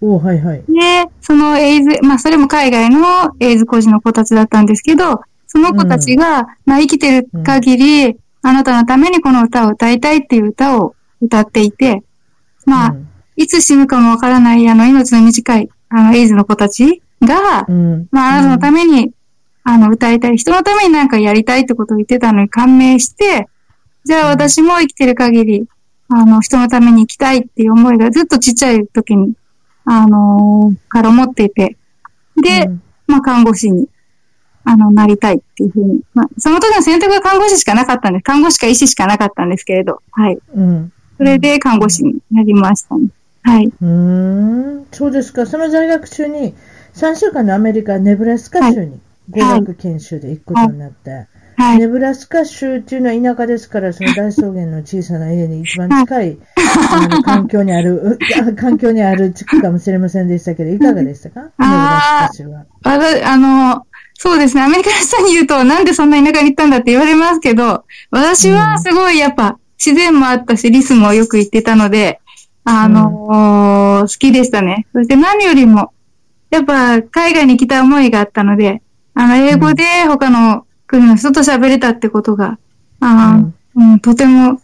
[0.00, 0.62] おはいはい。
[0.68, 12.04] で、そのエイズ、まあ、それも海外のエイズ孤児の子たちだったんですけど、その子たちが、まあ、生きてる限り、あなたのためにこの歌を歌いたいっていう歌を歌っていて、
[12.66, 19.12] まあ、うんいつ死ぬかもわからない、あの、命の短い、あの、エイズの子たちが、うんまあ、あなたのために、
[19.64, 23.48] あの、歌いたい、人のためになんかやりたいってことを言ってたのに感銘して、
[24.04, 25.66] じゃあ私も生きてる限り、
[26.08, 29.34] あの、人のために生きたいっていう思いがずっとちっちゃい時に
[29.86, 31.76] あのーから思っていて、
[32.42, 33.88] で、うんまあ、看護師に、
[34.64, 36.02] あの、なりたいっていうふうに。
[36.12, 38.22] まあ、その時の選択は看護師しかなかったんです。
[38.24, 40.38] 看護師か医師しかなかったんですけれど、はい。
[40.54, 40.92] うん。
[41.16, 43.08] それで看護師になりましたね。
[43.46, 43.66] はい。
[43.66, 45.46] うーん、そうですか。
[45.46, 46.54] その在学中に、
[46.94, 48.98] 3週間のアメリカ、ネブラスカ州に
[49.30, 51.26] 語学研修で行くことになって、
[51.56, 51.78] はい。
[51.78, 56.38] ネブラスカ州っていうのは田舎ですから、その大草原の小さな家に一番近い、
[56.90, 58.18] あの環境にある、
[58.58, 61.42] 環境にある地区かもしれませんでしたけど、いかがでしたか？
[61.42, 62.58] ネブラスカ州は。
[62.58, 62.66] わ
[62.98, 64.62] たあの、そうですね。
[64.62, 72.20] アメリカの人に言うと、なんでそんな田舎に行ったんだって言われますけど、私はすごいやっぱ自然もあったし、リスもよく行ってたので、
[72.68, 74.86] あの好きでしたね。
[74.92, 75.92] そして何よりも、
[76.50, 78.82] やっぱ海外に来た思いがあったので、
[79.14, 82.58] あの、英語で他の国の人と喋れたってことが、
[83.00, 84.60] あーうん、とても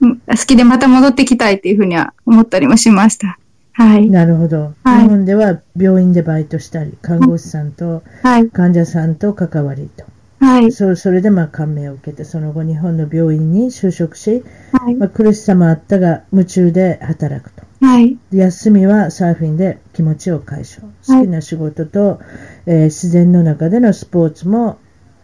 [0.00, 3.38] うん好きでまた戻ってきたいっていうふうには思ったりもしました。
[3.72, 4.08] はい。
[4.08, 4.74] なるほど。
[4.84, 8.48] はい日本では病院でバイトしたり、看護師さんとはい。
[8.48, 10.04] 患者さんと関わりと。
[10.40, 10.72] はい。
[10.72, 14.94] そそれでまあ感銘を受けて、その後日本の病院に就職し、はい。
[14.94, 17.62] まあ、苦しさもあったが夢中で働くと。
[17.80, 18.18] はい。
[18.32, 20.86] 休みはサーフィンで気持ちを解消。
[21.06, 22.20] 好きな仕事と、
[22.66, 24.78] えー自然の中でのスポーツも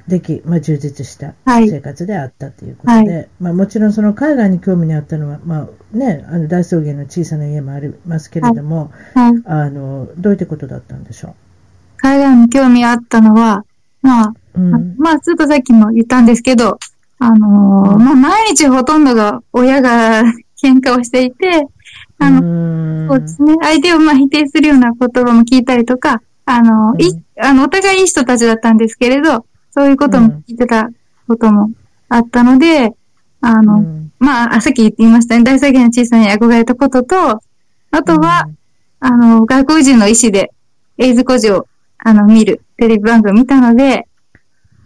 [0.09, 9.43] でき、まあ、充実したはい生活であったということで、はまあ、もちろんその海外に興味にあったのは、まあね、あの大草原の小さな家もありますけれども、はい。
[9.45, 11.35] あのどういったことだったんでしょ
[11.99, 13.65] 海外に興味あったのは、
[14.03, 14.61] まあ、う。
[14.61, 16.79] うんまあ、ちょっとさっきも言ったんですけど、
[17.19, 20.23] あのーまあ、毎日ほとんどが親が
[20.63, 21.67] 喧嘩をしていて、
[22.19, 22.41] あの、
[23.07, 23.57] のそうですね。
[23.63, 30.91] 相手をまあ否定するような言葉も聞いたりとか、あの、いうんあの、お互いいい人たちだったんですけれど、そういうことも聞いてた
[31.27, 31.71] ことも
[32.09, 32.93] あったので、
[33.41, 35.45] あの、うんまあ、あさっき言いましたね。
[35.45, 37.41] 大作業の小さなに憧れたことと、
[37.91, 38.47] あとは、
[39.01, 40.53] あの、外国人の医師で、
[40.99, 41.67] エイズ孤児を、
[42.05, 44.09] あの、見る、テレビ番組見たので、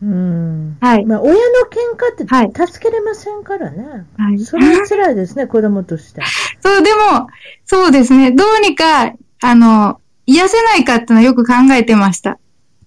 [0.03, 1.07] うんはい。
[1.07, 1.39] まあ、親の
[1.71, 4.07] 喧嘩ってはい助けれませんからね。
[4.19, 4.39] はい。
[4.39, 6.21] それは辛いですね、 子供として。
[6.61, 7.29] そう、でも、
[7.65, 8.31] そうですね。
[8.31, 12.39] どうにか、あの、癒せないかってのはよく考えてました。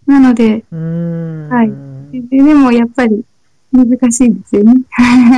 [0.06, 1.72] なので、うーんはい
[2.12, 3.24] ででもやっぱり
[3.72, 4.74] 難しいですよね。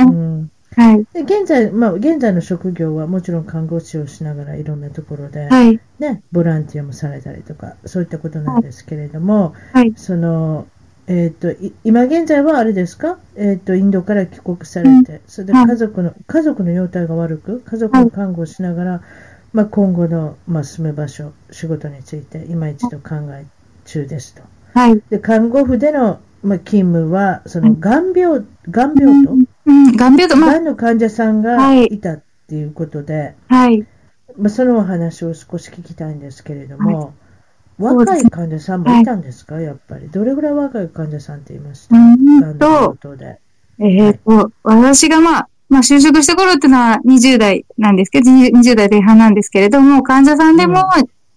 [0.08, 1.06] うんはい。
[1.12, 5.78] で現在、まあ、現在の職業はもちろん看護師をしながらいろんなところで、はい。
[5.98, 9.92] ね、ボランティアもされたりとか、そういったことなんですけれども、はい。
[9.96, 10.66] その、
[11.08, 13.18] えっ、と、い今現在はあれですか？
[13.36, 19.02] えっ、と、インドから帰国されて、それではい家族の、家族の容態が悪く、家族の看護をしながら、
[19.52, 23.44] まあ、今後の、まあ、住む場所、仕事について、今一度考え
[23.84, 24.42] 中ですと。
[24.72, 25.02] はい。
[25.10, 31.86] で、看護婦での、まあ、勤務は、その、がん病、がん病と、うん、眼病と、まあ、がんの患者さんがはい。
[31.86, 33.86] いたっていうことで、はい。
[34.36, 37.14] まあ、そのお話を少し聞きたいんですけれども、
[37.78, 40.08] そう若い患者さんもいたんですか、やっぱり。
[40.08, 42.96] どれぐらい若い患者さんって言いました、うんと。
[43.78, 50.74] えっ、と、私がまあ、まあ、就職した頃っていうのは20代なんですけど、20 20代前半なんですけれども、患者さんでも、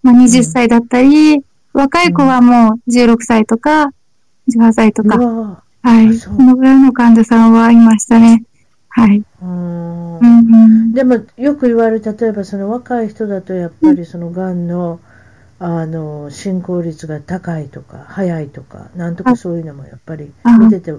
[0.03, 1.41] まあ、20歳だったり、
[1.73, 3.91] 若い子はもう16歳とか、
[4.49, 6.09] 18歳とか、はい。
[6.09, 8.43] あそのぐらいの患者さんはいましたね。
[8.89, 9.19] はい。
[9.19, 9.47] ぁうー。
[9.47, 14.99] んうんうん、でも、よく言われる、例えばその若い人だと、やっぱりそのがんの、
[15.59, 20.57] あの、進行率が高いとか、早いとか、なんとかそういうのもやっぱりあ。
[20.57, 20.93] 見てて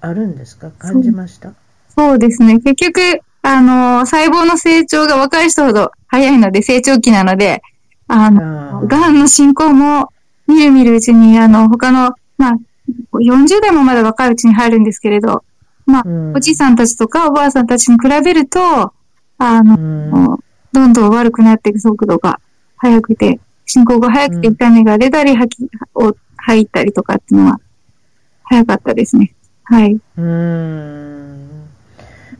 [0.00, 0.70] あるんですか？
[0.78, 1.52] 感じました？
[1.96, 2.60] そうですね。
[2.60, 3.00] 結局、
[3.42, 7.62] あの、細胞の成長が若い人ほど早いので、成長期なので、
[8.06, 10.12] あの、がんの進行も、
[10.46, 12.56] みるみるうちに、あの、他の、まあ、
[13.12, 15.44] 40代もまだ若いうちに入るんですけれど、
[15.86, 18.92] まあ、うんおじいさんたちとかおばあさんたちに比べると、
[19.38, 20.38] あの、うん
[20.72, 22.40] どんどん悪くなっていく速度が
[22.76, 27.60] 速くて、進行が速くてうん痛みが出たり、吐き、を吐いたりとかっていうのは、
[28.44, 29.34] 早かったですね。
[29.64, 29.94] はい。
[29.94, 31.68] うーん。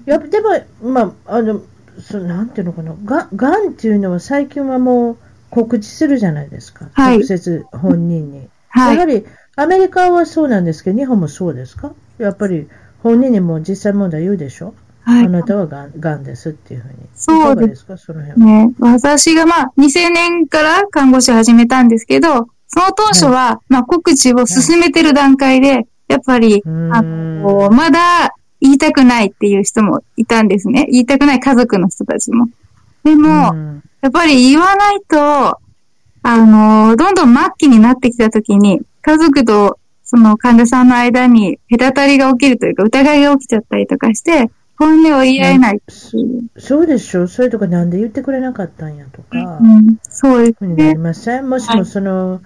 [0.06, 0.48] やっぱでも、
[0.82, 1.60] まあ、あの、
[2.00, 5.18] そなんていうのかな、ががんっていうのは最近はもう
[5.50, 6.88] 告知するじゃないですか。
[6.92, 8.48] はい直接本人に。
[8.68, 9.24] はいやはり、
[9.62, 11.92] アメリカはそうなんですけど、日本もそうですか？
[12.18, 12.68] やっぱり、
[13.02, 15.28] 本人にも実際問題言うでしょ、はいあ。
[15.28, 16.94] なたはがんがんですっていうふうに。
[17.14, 18.46] そうですいかその辺は。
[18.46, 30.86] ね、私がまあ、2000年から看護師を始めたんですけど、その当初は、まあ、告知を進めてる段階で、やっぱり、あの、まだ言いたくないっていう人もいたんですね。
[30.90, 32.48] 言いたくない家族の人たちも。
[33.04, 35.58] でも、うんやっぱり言わないと、
[36.22, 45.82] あの、どんどん末期になってきたときに、家族とその患者さんの間に隔たりが起きるというか、疑いが起きちゃったりとかして、本音を言い合えないう。
[46.58, 50.94] そうでしょそれとかなんで言ってくれなかったんやとか、うん、そうですふうになりね。
[50.96, 51.48] ません。
[51.48, 51.86] もしもはい。
[51.86, 52.40] その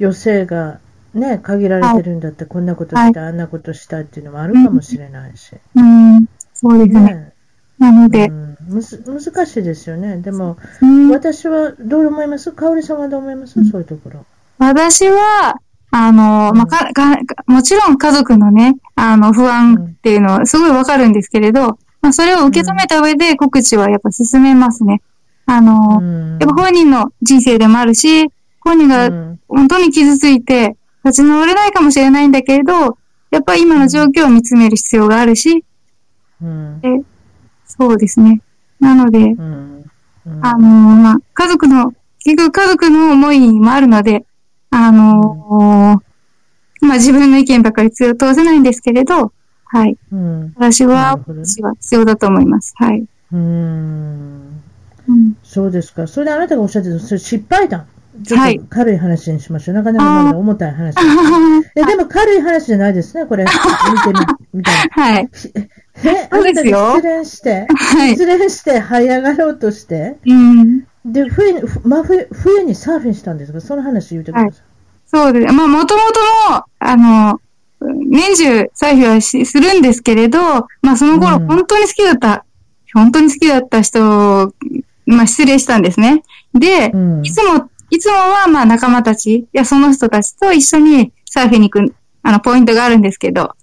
[0.00, 0.78] 余生が
[1.14, 5.56] ね、限られてるんだって、こんなことした、あんなことしたっていうのもあるかもしれないし。
[5.74, 7.00] うん、そうですね。
[7.00, 7.32] ね
[7.78, 10.18] なので、うん、むず難しいですよね。
[10.18, 11.10] でも、うん。
[11.10, 12.52] 私はどう思います？
[12.52, 13.64] かおりさんはどう思います？
[13.64, 14.24] そういうところ。
[14.58, 15.56] 私は、
[15.92, 25.02] あの、まあ、か、か、もちろん家族のね、あの、不安っていうのはすごいわかるんですけれど、まあ、それを受け止めた上で告知はやっぱ進めますね。
[25.46, 26.38] あの、うん。
[26.38, 28.30] やっぱ本人の人生でもあるし、
[28.60, 29.40] 本人がうん。
[29.48, 32.96] 本当に傷ついて立ち直れないかもしれないんだけれど、
[33.30, 35.64] やっぱり今の状況を見つめる必要があるし、
[36.40, 36.80] うん。
[36.80, 37.02] で
[37.66, 38.40] そうですね。
[38.78, 39.84] なので、うん。
[40.26, 40.46] うん。
[40.46, 41.92] あの、まあ、家族の、
[42.24, 44.24] 結局家族の思いもあるので、
[44.70, 46.02] あの、
[46.80, 49.32] まあ、自分の意見ばかり通せないんですけれど、
[49.64, 49.96] はい。
[50.10, 52.74] うん私なは、私は必要だと思います。
[52.76, 53.04] はい。
[53.32, 54.62] うん
[55.08, 56.06] うん、そうですか。
[56.06, 57.86] それであなたがおっしゃってた、それ失敗談。
[58.24, 59.74] ちょっはいと軽い話にしましょう。
[59.76, 60.96] なかなかまだ重たい話。
[61.76, 63.44] えでも軽い話じゃないですね、これ。
[63.44, 63.56] 見て
[64.52, 65.02] み、みたいな。
[65.04, 65.28] はい。
[66.04, 68.10] え、あなたが失恋して、はい。
[68.16, 70.82] 失恋して這い上がろうとして、うん。
[71.04, 74.52] で、冬に、ふ真冬、冬にサーフィンしたんですかその話言うてください。
[75.06, 75.52] そうです。
[75.52, 76.20] まあ、もともと
[76.50, 77.40] も、あの、
[77.80, 80.38] 年中採費はしするんですけれど、
[80.82, 82.44] まあ、その頃、うん本当に好きだった、
[82.92, 84.54] 本当に好きだった人、
[85.06, 86.22] まあ、失礼したんですね。
[86.52, 93.54] で、うんいつも、いつもは、まあ、仲間たち、いや、その人たちと一緒にサーフィンに行く、あの、ポイントがあるんですけど、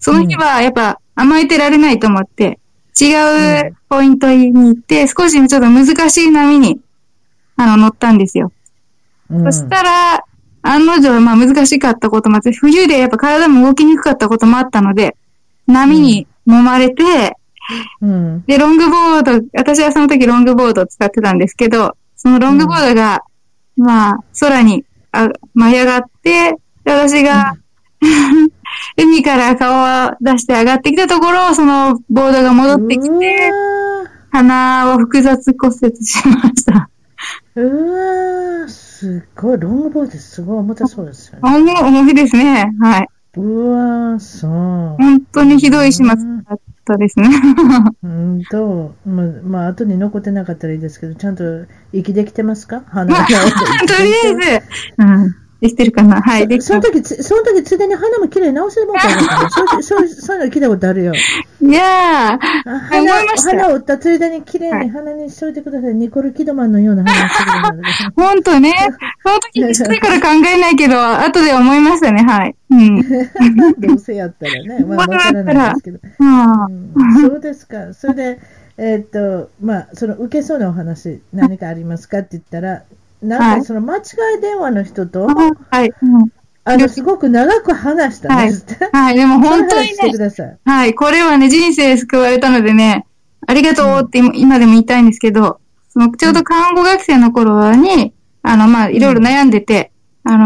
[0.00, 2.57] その日は、やっぱ、甘えてられないと思って、
[3.00, 6.80] 違うポイントに行って、少しちょっと難しい波に、
[7.56, 8.52] あの、乗ったんですよ。
[9.30, 9.52] うん。
[9.52, 10.24] そしたら、
[10.62, 15.16] 案の定、まあ難しかったこともあって、冬でやっぱ体も動きにくかったこともあったので、
[15.66, 17.36] 波に揉まれて、
[18.00, 18.44] うん。
[18.46, 23.22] で、ロングボード、私はその時ロングボードを使ってたんですけど、そのロングボードが、
[23.76, 27.54] まあ、空にあ舞い上がって、で私が、
[28.96, 36.90] 海から顔を出して上がってきたところ、そのボードが戻ってきうて、わ鼻を複雑骨折しました。
[37.56, 37.92] ーう
[38.60, 39.58] わーすごい。
[39.58, 41.40] ロングボードすごい重たそうですよね。
[41.42, 42.72] 重い重いですね。
[42.80, 43.08] はい。
[43.36, 44.50] うわーそう。
[44.50, 46.14] 本当にひどい始末だ
[46.54, 47.28] ったですね。
[48.02, 52.82] うんと、まあ、まあ、後に残ってなかったらいいですけど、ちゃんと息できてますか？
[52.88, 53.40] 鼻がとりあ
[54.26, 54.62] えず、
[54.98, 56.22] うん、できてるかな？
[56.22, 61.12] はい、できてその時、つその時、ついでに鼻もきれいに直してもらったらよかそう そうそういうの聞いたことあるよ。
[61.60, 65.94] いやー、あ思鼻いましたよ鼻を打ったついでにきれいに鼻にしといてください。
[65.94, 68.12] ニコル・キドマンのような鼻をしてください。
[68.14, 68.72] ほんとね、
[69.24, 72.54] その時にしてから考えないけど、 後で思いましたね、はい。
[72.70, 73.02] うん。
[73.80, 75.98] どうせやったらね、まあ、わからないですけど。
[77.20, 77.92] そうですか。
[77.94, 78.40] それで、
[78.76, 82.18] えーっと、まあ、その受けそうなお話、何かありますか？
[82.18, 82.84] って言ったら、
[83.22, 84.00] なんはいかその間違
[84.38, 86.30] い電話の人と、はい、うん
[86.68, 88.90] あの、すごく長く話したんですって。
[88.92, 90.58] はい、でも本当にね。
[90.66, 93.06] はい、これはね、人生救われたのでね、
[93.46, 98.12] ありがとうって今今でも言いたいんですけど、その、ちょうど看護学生の頃に、
[98.42, 99.92] あの、まあ、いろいろ悩んでて、
[100.24, 100.36] あ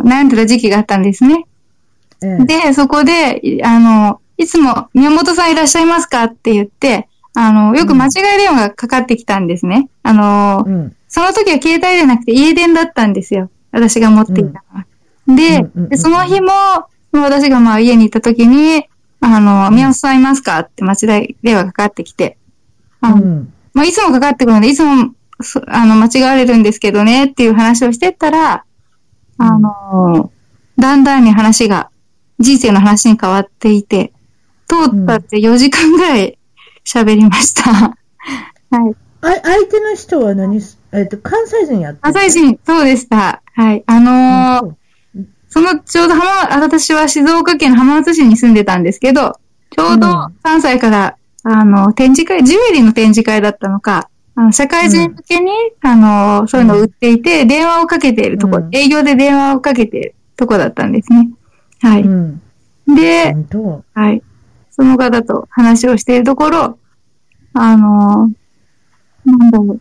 [0.00, 1.46] の、悩んでた時期があったんですね。
[2.22, 9.88] ええで、そこで、いあの、いつも、宮本さんいらっしゃいますかって言って、あの、よく間違い電話がかかってきたんですね。
[10.04, 10.96] あの、うん。
[11.12, 13.50] その時は携帯じゃなくて家電だったんですよ。
[13.70, 14.86] 私が持っていたのは。
[15.28, 16.50] でうんうんうんで、その日も、
[17.12, 18.88] 私がまあ家に行った時に、
[19.20, 20.60] あの、宮本さんいますか？
[20.60, 22.38] って間違い電話がかかってきて、
[23.02, 23.52] あのうん。
[23.74, 28.64] まあ、いつもかかってくるので、いつも、そあの、間違われるんですけどね、っていう話をしてったら、
[29.36, 30.30] あの、
[30.78, 31.90] だんだんに話が、
[32.38, 34.12] 人生の話に変わっていて、
[34.66, 36.38] 通ったって4時間ぐらい
[36.86, 37.70] 喋りました。
[38.70, 38.96] はい。
[39.20, 43.42] あ相手の人は何す、えっと、関西人やって朝人、そうでした。
[43.54, 43.82] はい。
[43.86, 44.76] あのーうん
[45.48, 49.38] その、ちょうど浜、あ私は静岡県の浜松市に住んでたんですけど、
[49.68, 55.50] ちょうどうん3歳から、あの、展示会、ジュエリーの展示会だったのか、あの社会人向けに、
[55.82, 61.28] あの、そういうのを売っていて、電話をかけているとこ、うん営業で電話をかけているとこだったんですね。
[61.82, 62.02] はうい。
[62.02, 62.40] ん。
[62.94, 63.36] で、
[63.92, 64.22] はい。
[64.70, 66.78] その方と話をしているところ、
[67.52, 68.30] あの、
[69.26, 69.80] なんだろう。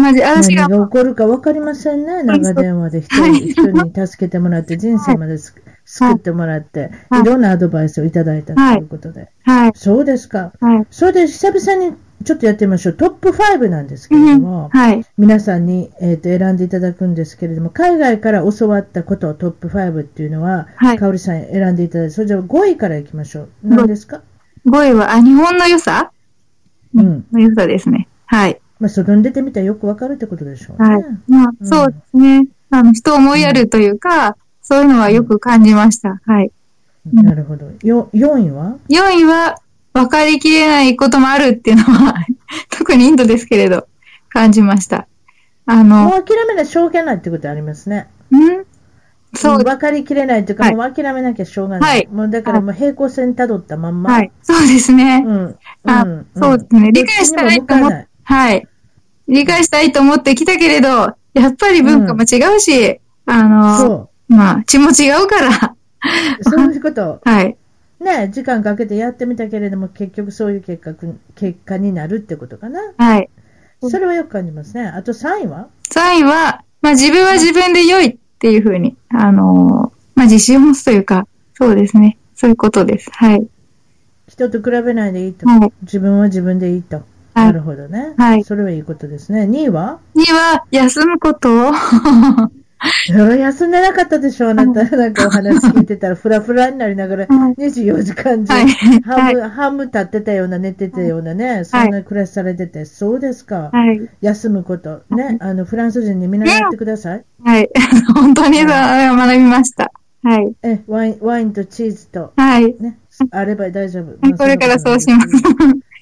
[0.00, 2.22] まじ、私が何が起こるか分かりませんね。
[2.22, 9.28] 長電話で人に人に助けてもらって、人生まです救ってもらって、はいいろんなアドバイスをいただいたということで。
[9.44, 9.72] はい。
[9.74, 10.52] そうですか。
[10.60, 10.86] はい。
[10.90, 12.94] それで久々にちょっとやってみましょう。
[12.94, 15.04] トップ5なんですけれども、はい。
[15.16, 23.48] 皆さんに、えー、と選んでいただくんですけれども、海外から教わったこと、トップ5っていうのは、はいかおりさん選んでいただいて、それじゃあ5位からいきましょう。
[23.64, 24.22] 何ですか
[24.66, 26.12] ？5位は、あ、日本の良さ？
[26.94, 27.26] うん。
[27.32, 28.06] の良さですね。
[28.26, 28.60] はい。
[28.80, 30.94] まあ、外に出てみたらよくわかるってことでしょうね。
[30.94, 31.04] はい。
[31.28, 32.48] まあ、うんそうですね。
[32.70, 36.20] あの、人を思いやるというか、そういうのはよく感じました。
[36.24, 36.46] はい。
[36.46, 37.66] うんなるほど。
[37.82, 39.58] よ、4位は？4位は、
[39.92, 42.14] 分かりきれないこともあるっていうのは、
[42.70, 43.88] 特にインドですけれど、
[44.28, 45.06] 感じました。
[45.66, 48.08] あの、もう諦めない、しょうがないってことありますね。
[48.32, 48.64] ん？
[49.34, 51.90] そう、分かりきれないというか、はいもう諦めなきゃしょうがない。
[51.90, 54.12] はいもうだからもう平行線辿ったまんま。
[54.12, 54.32] はい。
[54.42, 55.24] そうですね。
[55.26, 55.56] うん。
[55.84, 56.90] あんそうですね。
[56.92, 58.66] 理解したいと思はい。
[59.30, 60.88] 理解したいと思ってきたけれど、
[61.34, 65.76] やっぱり文化も違うし、あの、そまあ、血も違うから、
[66.40, 66.44] う。
[66.44, 67.20] そういうこと。
[67.24, 67.56] はい。
[68.00, 72.80] ね、時間かけてやってみたけれども、結局そういう結果く、結果になるってことかな。
[72.96, 73.28] はい。
[73.82, 74.86] それはよく感じますね。
[74.86, 82.18] あと3位は？3位は、まあ自分は自分で良いっていうふうに、あのーまあ自信を持つというか、そうですね。
[82.34, 83.10] そういうことです。
[83.12, 83.46] はい。
[84.28, 85.46] 人と比べないでいいと。
[85.46, 85.72] はい。
[85.82, 87.02] 自分は自分でいいと。
[87.34, 88.14] はいなるほどね。
[88.16, 89.42] はいそれはいいことですね。
[89.42, 91.50] 2位は？2位は、休むこと
[93.06, 94.84] 休んでなかったでしょあなた。
[94.96, 98.68] なんかお話聞いてたら、フラフラになりながら、はい24時間中、はい
[99.02, 103.70] 半分、半分立ってたような、寝てたようなね、そんな暮らしされてて、そうですか。
[103.72, 104.08] はい。
[104.22, 105.02] 休むこと。
[105.10, 107.24] ね、あの、フランス人に見習ってください。
[107.44, 107.68] はい。
[108.14, 109.92] 本当に学びました。
[110.22, 110.54] はい。
[110.62, 112.74] え、ワイン、ワインとチーズと、はい。
[112.80, 112.98] ね、
[113.30, 114.36] あれば大丈夫。
[114.36, 115.28] これからそうします。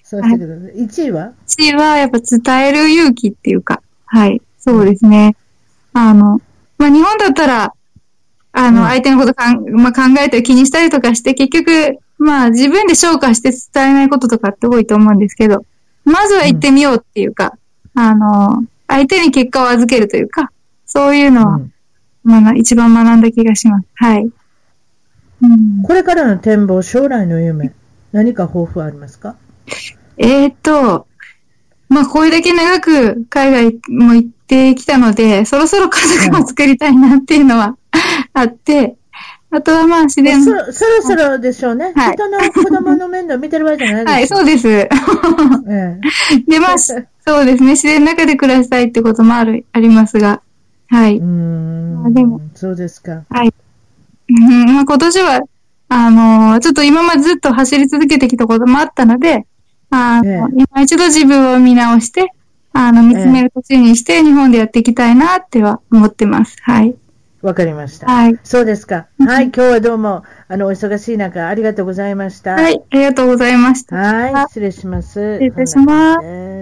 [0.09, 0.87] そうしてください。
[0.87, 4.41] 1位は？1位はやっぱ伝える勇気っていうか、はい。
[4.59, 5.37] そうですね。
[5.93, 6.41] あの、
[6.79, 7.75] まあ、日本だったら、
[8.53, 15.67] あの、うん相手のことかん、まあ、考えたり気にしたりとかして、結局、まあ、自分で消化して伝えないこととかって多いと思うんですけど、
[16.05, 17.59] まずは行ってみようっていうか、
[17.95, 20.51] あの、相手に結果を預けるというか、
[20.87, 21.73] そういうのは、うん
[22.25, 23.87] まあ、一番学んだ気がします。
[23.95, 24.31] はい。
[25.43, 27.73] うん、これからの展望、将来の夢、
[28.13, 29.37] 何か抱負はありますか？
[30.19, 31.07] えーっと、
[31.89, 37.77] まあ、これだけ長く海外も行ってきたので、そろそろ家族も作りたいなっていうのは
[38.35, 38.97] あって、
[39.51, 41.93] あとはまあ自然、そろそろそろでしょうね。
[41.97, 44.39] はい人の子供の面倒見てる場合じゃないはい、ですよ。
[44.39, 44.69] そうです。
[45.71, 46.01] え
[46.47, 46.93] で、まあ、し
[47.27, 50.43] そうですね、自然の中で暮らしたいってこともある、ありますが、
[50.89, 51.14] はい。
[51.14, 53.12] えうーんあでもそうですか。
[53.12, 55.41] うんまあ、今年は、
[55.89, 59.47] あのーちょっと今までずっと走り続けてきたこともあったので、
[59.91, 62.32] あのええ今一度自分を見直して、
[62.72, 66.57] あの、見つめる年にして日本でやっていきたいなっては思ってます。
[66.62, 66.95] はい。
[67.41, 68.07] わかりました。
[68.07, 68.39] はい。
[68.43, 69.07] そうですか。
[69.18, 72.55] はい、今日はどうも、あの、お忙しい中、ありがとうございました。
[72.55, 73.97] はい、ありがとうございました。
[73.97, 75.09] はい、失礼します。
[75.09, 76.49] 失礼いたします